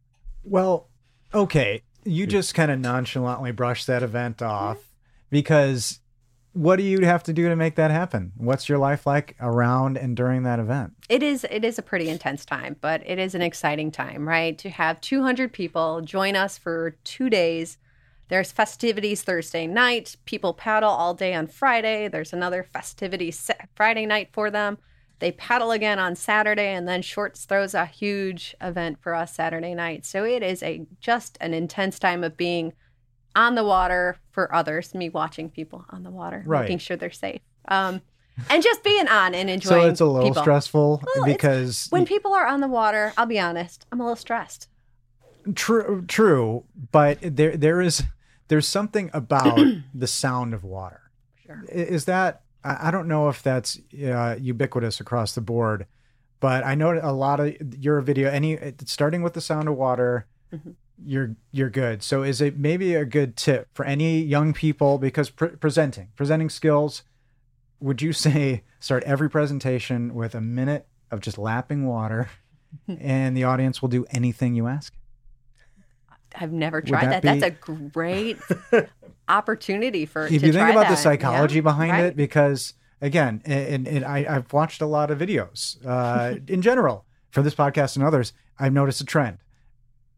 [0.44, 0.88] Well,
[1.34, 4.78] okay, you just kind of nonchalantly brushed that event off
[5.34, 5.98] because
[6.52, 8.30] what do you have to do to make that happen?
[8.36, 10.92] What's your life like around and during that event?
[11.08, 14.56] it is it is a pretty intense time, but it is an exciting time, right?
[14.58, 17.78] To have 200 people join us for 2 days.
[18.28, 20.14] There's festivities Thursday night.
[20.24, 22.06] People paddle all day on Friday.
[22.06, 23.34] There's another festivity
[23.74, 24.78] Friday night for them.
[25.18, 29.74] They paddle again on Saturday, and then Short's throws a huge event for us Saturday
[29.74, 30.04] night.
[30.06, 32.72] So it is a just an intense time of being
[33.36, 34.94] on the water for others.
[34.94, 36.62] Me watching people on the water, Right.
[36.62, 38.00] making sure they're safe, um,
[38.50, 39.78] and just being on and enjoying.
[39.78, 39.84] It.
[39.84, 40.42] So it's a little people.
[40.42, 44.16] stressful Well, because When people are on the water, I'll be honest, I'm a little
[44.16, 44.68] stressed.
[45.54, 48.02] true, true, but there there is
[48.48, 49.58] there's something about
[49.94, 51.00] the sound of water.
[51.44, 51.62] Sure.
[51.70, 55.86] Is that I don't know if that's uh, ubiquitous across the board,
[56.40, 58.30] but I know a lot of your video.
[58.30, 60.74] Any starting with the sound of water, Mhm.
[61.04, 62.02] You're you're good.
[62.02, 66.50] So is it maybe a good tip for any young people because pre- presenting presenting
[66.50, 67.02] skills?
[67.80, 72.30] Would you say start every presentation with a minute of just lapping water,
[72.88, 74.94] and the audience will do anything you ask?
[76.36, 77.40] I've never tried that that.
[77.40, 78.38] That's a great
[79.28, 82.04] opportunity for if to you think about the psychology Yeah, behind right.
[82.04, 87.06] it because again and, and I, i've watched a lot of videos uh, in general
[87.30, 89.38] for this podcast and others i've noticed a trend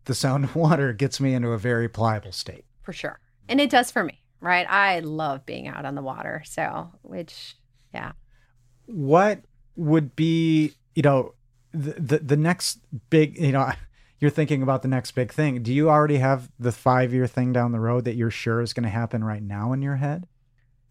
[0.06, 3.70] the sound of water gets me into a very pliable state for sure, and it
[3.70, 4.22] does for me.
[4.40, 6.42] Right, I love being out on the water.
[6.44, 7.56] So, which,
[7.94, 8.12] yeah,
[8.86, 9.40] what
[9.76, 11.34] would be you know
[11.72, 12.80] the, the the next
[13.10, 13.70] big you know
[14.20, 17.52] you're thinking about the next big thing do you already have the five year thing
[17.52, 20.26] down the road that you're sure is going to happen right now in your head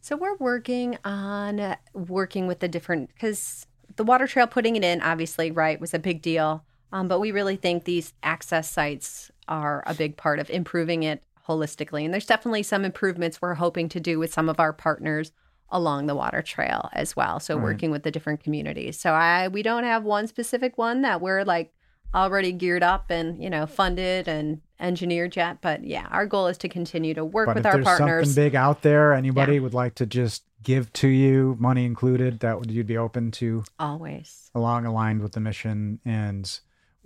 [0.01, 5.01] So we're working on working with the different because the water trail putting it in
[5.01, 6.63] obviously right was a big deal.
[6.95, 11.21] Um, but we really think these access sites are a big part of improving it
[11.45, 12.05] holistically.
[12.05, 15.33] And there's definitely some improvements we're hoping to do with some of our partners
[15.69, 17.41] along the water trail as well.
[17.41, 17.63] So Right.
[17.63, 18.97] working with the different communities.
[18.97, 21.73] So I we don't have one specific one that we're like
[22.13, 25.57] already geared up and you know funded and engineered yet.
[25.59, 28.27] But yeah, our goal is to continue to work but with our there's partners.
[28.27, 32.57] something big out there anybody would like to just give to you money included that
[32.57, 34.49] would you'd be open to Always.
[34.55, 36.59] along aligned with the mission and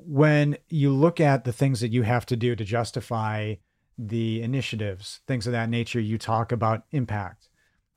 [0.06, 3.56] when you look at the things that you have to do to justify
[3.98, 7.50] the initiatives things of that nature you talk about impact.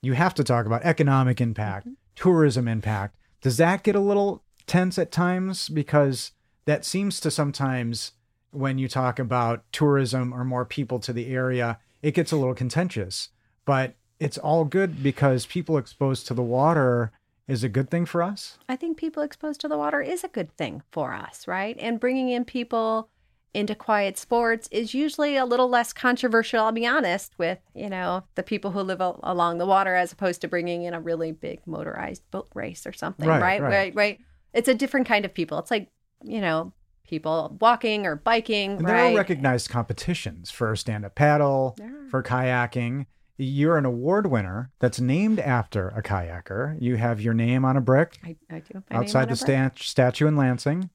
[0.03, 1.95] You have to talk about economic impact mm-hmm.
[2.17, 3.17] tourism impact.
[3.41, 5.69] Does that get a little tense at times?
[5.69, 6.33] Because
[6.65, 8.13] that seems to sometimes
[8.51, 12.55] when you talk about tourism or more people to the area it gets a little
[12.55, 13.29] contentious.
[13.65, 17.13] But it's all good because people exposed to the water
[17.49, 20.29] is a good thing for us I think people exposed to the water is a
[20.29, 21.77] good thing for us, right?
[21.79, 23.09] And bringing in people
[23.55, 28.25] into quiet sports is usually a little less controversial, I'll be honest, with, you know,
[28.35, 31.33] the people who live al- along the water as opposed to bringing in a really
[31.33, 33.61] big motorized boat race or something, Right, right?
[33.61, 33.71] right.
[33.71, 34.21] Right, right.
[34.55, 35.59] It's a different kind of people.
[35.59, 35.89] It's like,
[36.25, 36.73] you know,
[37.07, 39.13] people walking or biking, And there right?
[39.13, 42.09] are recognized competitions for stand up paddle, There are.
[42.09, 43.05] for kayaking.
[43.39, 46.77] You're an award winner that's named after a kayaker.
[46.81, 48.65] You have your name on a brick I, I do.
[48.75, 49.39] have my name outside on the a brick.
[49.39, 50.91] stat- statue in Lansing.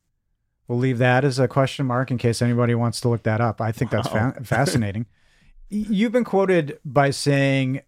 [0.68, 3.60] We'll leave that as a question mark in case anybody wants to look that up.
[3.62, 5.06] I think that's fa- fascinating.
[5.70, 7.82] You've been quoted by saying,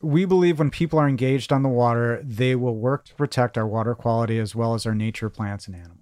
[0.00, 3.66] We believe when people are engaged on the water, they will work to protect our
[3.66, 5.97] water quality as well as our nature, plants, and animals.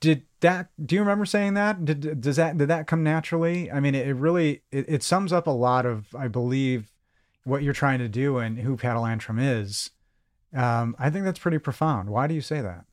[0.00, 3.78] Did that do you remember saying that did does that did that come naturally i
[3.80, 6.90] mean it, it really it, it sums up a lot of i believe
[7.44, 9.90] what you're trying to do and who paddle antrim is
[10.54, 12.84] um, i think that's pretty profound why do you say that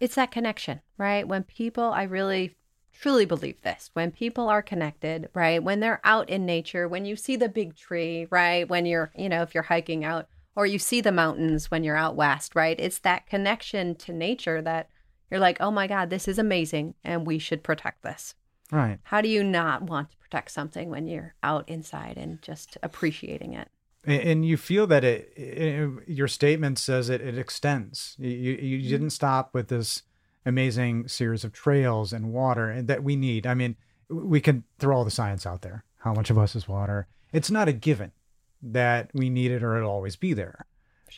[0.00, 1.26] It's that connection, right?
[1.28, 2.56] When people, I really
[2.92, 5.62] truly believe this, when people are connected, right?
[5.62, 8.68] When they're out in nature, when you see the big tree, right?
[8.68, 11.96] When you're, you know, if you're hiking out or you see the mountains when you're
[11.96, 12.78] out west, right?
[12.80, 14.88] It's that connection to nature that
[15.32, 18.34] you're like, oh my God, this is amazing and we should protect this.
[18.70, 18.98] right.
[19.04, 23.54] How do you not want to protect something when you're out inside and just appreciating
[23.54, 23.68] it?
[24.04, 28.16] and, you feel that it, it your statement says it it extends.
[28.18, 28.88] You you, you mm-hmm.
[28.88, 30.02] didn't stop with this
[30.44, 33.46] amazing series of trails and water and that we need.
[33.46, 33.76] I mean
[34.10, 35.84] we can throw all the science out there.
[35.98, 37.06] How much of us is water?
[37.32, 38.12] It's not a given
[38.60, 40.66] that we need it or it'll always be there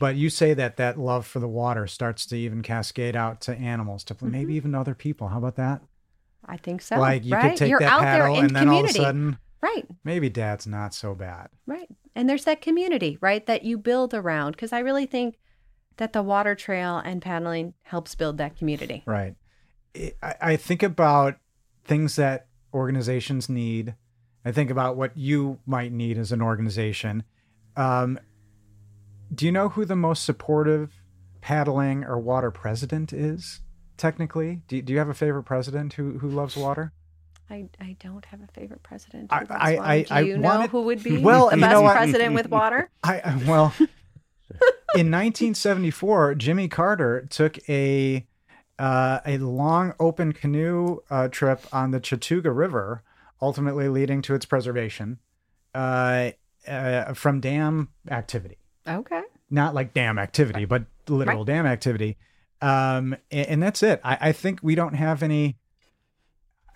[0.01, 3.55] but you say that that love for the water starts to even cascade out to
[3.57, 5.83] animals to maybe even other people how about that
[6.47, 6.99] I think so.
[6.99, 7.51] like you right?
[7.51, 9.87] could take you're that paddle and then all of a sudden right.
[10.05, 11.89] maybe dad's not so bad Right.
[12.15, 14.53] And there's that community, right, that you build around.
[14.53, 15.39] Because I really think
[15.97, 19.03] that the water trail and paddling helps build that community.
[19.07, 19.35] Right.
[20.23, 21.37] I, I think about
[21.85, 23.95] things that organizations need.
[24.45, 27.25] I think about what you might need as an organization.
[27.77, 28.19] Um,
[29.35, 31.03] do you know who the most supportive
[31.41, 33.61] paddling or water president is?
[33.97, 36.93] Technically, do, do you have a favorite president who who loves water?
[37.51, 39.30] I, I don't have a favorite president.
[39.32, 42.35] I- I- I- Do I you know wanted- who would be Well, the best president
[42.35, 42.91] with water?
[43.05, 43.72] I I- well,
[44.97, 48.26] in 1974, Jimmy Carter took a
[48.78, 53.03] uh, a long open canoe uh, trip on the Chattooga River,
[53.41, 55.18] ultimately leading to its preservation
[55.74, 56.30] uh,
[56.66, 58.57] uh, from dam activity.
[58.87, 59.22] Okay.
[59.51, 61.47] Not like dam activity, but literal Right.
[61.47, 62.16] dam activity.
[62.61, 64.01] Um, and, and that's it.
[64.05, 65.57] I, I think we don't have any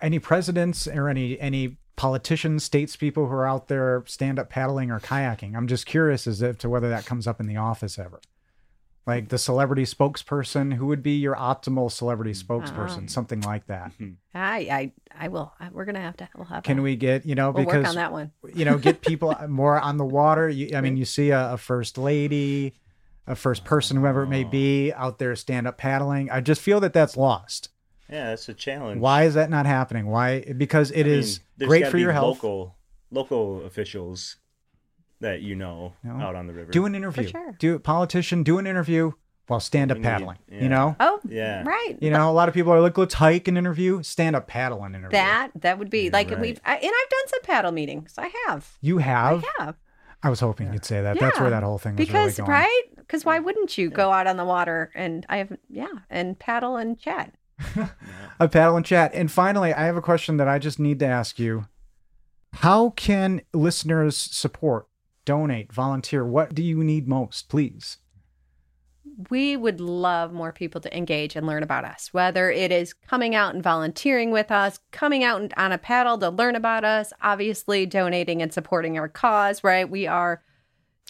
[0.01, 4.99] any presidents or any any politicians, statespeople who are out there stand up paddling or
[4.99, 5.55] kayaking.
[5.55, 8.21] I'm just curious as if to whether that comes up in the office ever.
[9.09, 12.97] Like the celebrity spokesperson, who would be your optimal celebrity spokesperson?
[12.97, 13.91] Um, Something like that.
[14.33, 14.91] I I,
[15.25, 15.51] I will.
[15.59, 16.29] I, we're gonna have to.
[16.35, 16.63] We'll have.
[16.63, 18.31] Can a- we get you know We'll because work on that one.
[18.53, 21.57] you know get people more on the water you, i mean you see a, a
[21.57, 22.73] first lady
[23.27, 26.79] a first person whoever it may be out there stand up paddling i just feel
[26.79, 27.69] that that's lost
[28.09, 28.99] Yeah, that's a challenge.
[29.01, 32.01] why is that not happening why because it I is mean, great gotta for be
[32.03, 32.75] your health Local,
[33.11, 34.37] local officials
[35.21, 36.13] that you know No.
[36.15, 36.71] out on the river.
[36.71, 37.55] do an interview sure.
[37.59, 39.11] do politician do an interview
[39.47, 40.61] while stand up paddling yeah.
[40.63, 41.63] you know Oh, Yeah.
[41.63, 41.97] right.
[41.99, 44.93] you know a lot of people are like let's hike an interview stand up paddling
[44.95, 46.39] interview That that would be Yeah, like right.
[46.39, 48.13] we've I, and I've done some paddle meetings.
[48.17, 48.77] I have.
[48.81, 49.75] you have I have.
[50.23, 52.49] i was hoping you'd say that that's where that whole thing was because really going
[52.51, 56.37] right because why wouldn't you go out on the water and i have yeah and
[56.37, 57.33] paddle and chat
[58.39, 59.11] a paddle and chat.
[59.13, 61.67] And finally, I have a question that I just need to ask you.
[62.53, 64.87] How can listeners support,
[65.33, 66.25] donate, volunteer?
[66.25, 67.97] What do you need most, please?
[69.29, 73.33] we would love more people to engage and learn about us whether it is coming
[73.35, 77.85] out and volunteering with us coming out on a paddle to learn about us obviously
[77.85, 80.41] donating and supporting our cause right we are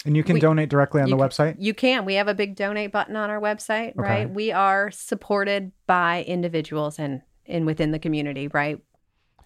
[0.04, 1.56] And you can We- donate directly on the can- website.
[1.58, 2.04] You can.
[2.06, 4.00] We have a big donate button on our website, Okay.
[4.00, 4.30] right?
[4.30, 8.78] We are supported by individuals and and within the community, right?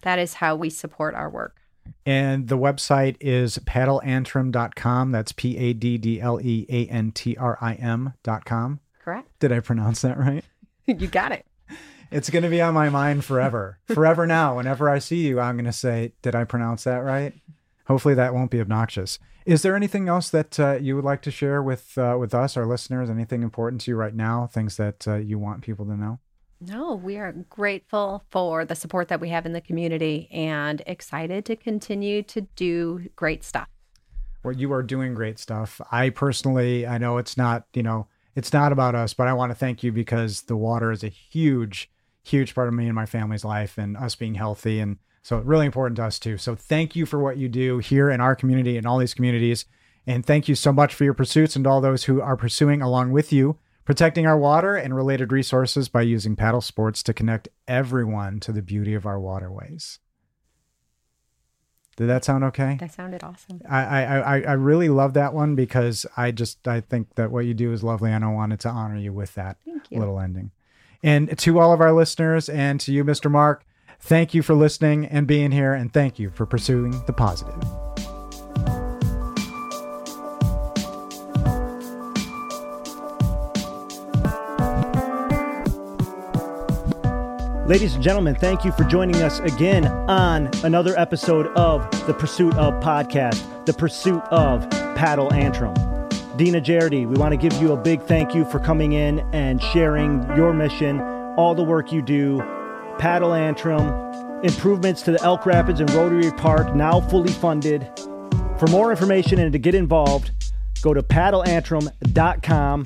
[0.03, 1.57] That is how we support our work.
[2.05, 5.11] And the website is paddleantrim.com.
[5.11, 8.79] That's P A D D L E A N T R I M.com.
[9.03, 9.27] Correct?
[9.39, 10.43] Did I pronounce that right?
[10.85, 11.45] you got it.
[12.11, 13.79] It's going to be on my mind forever.
[13.87, 14.57] forever now.
[14.57, 17.33] Whenever I see you, I'm going to say, Did I pronounce that right?
[17.87, 19.19] Hopefully that won't be obnoxious.
[19.45, 22.57] Is there anything else that uh, you would like to share with uh, with us,
[22.57, 23.09] our listeners?
[23.09, 24.47] Anything important to you right now?
[24.47, 26.19] Things that uh, you want people to know?
[26.61, 31.45] No, we are grateful for the support that we have in the community and excited
[31.45, 33.67] to continue to do great stuff.
[34.43, 35.81] Well, you are doing great stuff.
[35.91, 39.51] I personally, I know it's not, you know, it's not about us, but I want
[39.51, 41.89] to thank you because the water is a huge,
[42.23, 44.79] huge part of me and my family's life and us being healthy.
[44.79, 46.37] And so really important to us too.
[46.37, 49.65] So thank you for what you do here in our community and all these communities.
[50.05, 53.11] And thank you so much for your pursuits and all those who are pursuing along
[53.11, 58.39] with you, protecting our water and related resources by using paddle sports to connect everyone
[58.41, 59.99] to the beauty of our waterways.
[61.95, 62.75] Did that sound okay?
[62.79, 63.61] That sounded awesome.
[63.69, 67.53] I, I, I, really love that one because I just I think that what you
[67.53, 69.81] do is lovely and I wanted to honor you with that you.
[69.91, 70.51] little ending.
[71.01, 73.31] And to all of our listeners and to you, Mr.
[73.31, 73.63] Mark,
[74.01, 77.94] thank you for listening and being here and thank you for pursuing the positive.
[87.65, 92.53] Ladies and gentlemen, thank you for joining us again on another episode of the Pursuit
[92.57, 95.73] of Podcast, the Pursuit of Paddle Antrim.
[96.37, 99.63] Deana Jerdee, we want to give you a big thank you for coming in and
[99.63, 101.01] sharing your mission,
[101.37, 102.37] all the work you do,
[102.99, 103.81] Paddle Antrim,
[104.43, 107.89] improvements to the Elk Rapids and Rotary Park, now fully funded.
[108.59, 110.29] For more information and to get involved,
[110.83, 112.83] go to paddleantrim.com,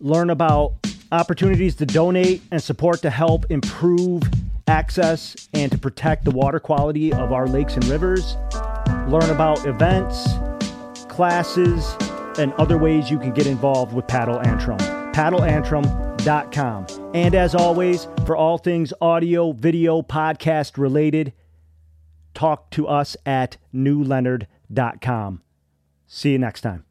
[0.00, 0.83] learn about
[1.14, 4.22] opportunities to donate and support to help improve
[4.66, 8.36] access and to protect the water quality of our lakes and rivers,
[9.08, 10.26] learn about events,
[11.08, 11.96] classes,
[12.38, 14.78] and other ways you can get involved with Paddle Antrim.
[15.12, 16.86] PaddleAntrim.com.
[17.14, 21.32] And as always, for all things audio, video, podcast related,
[22.34, 25.42] talk to us at newleonard.com.
[26.06, 26.84] See you next time.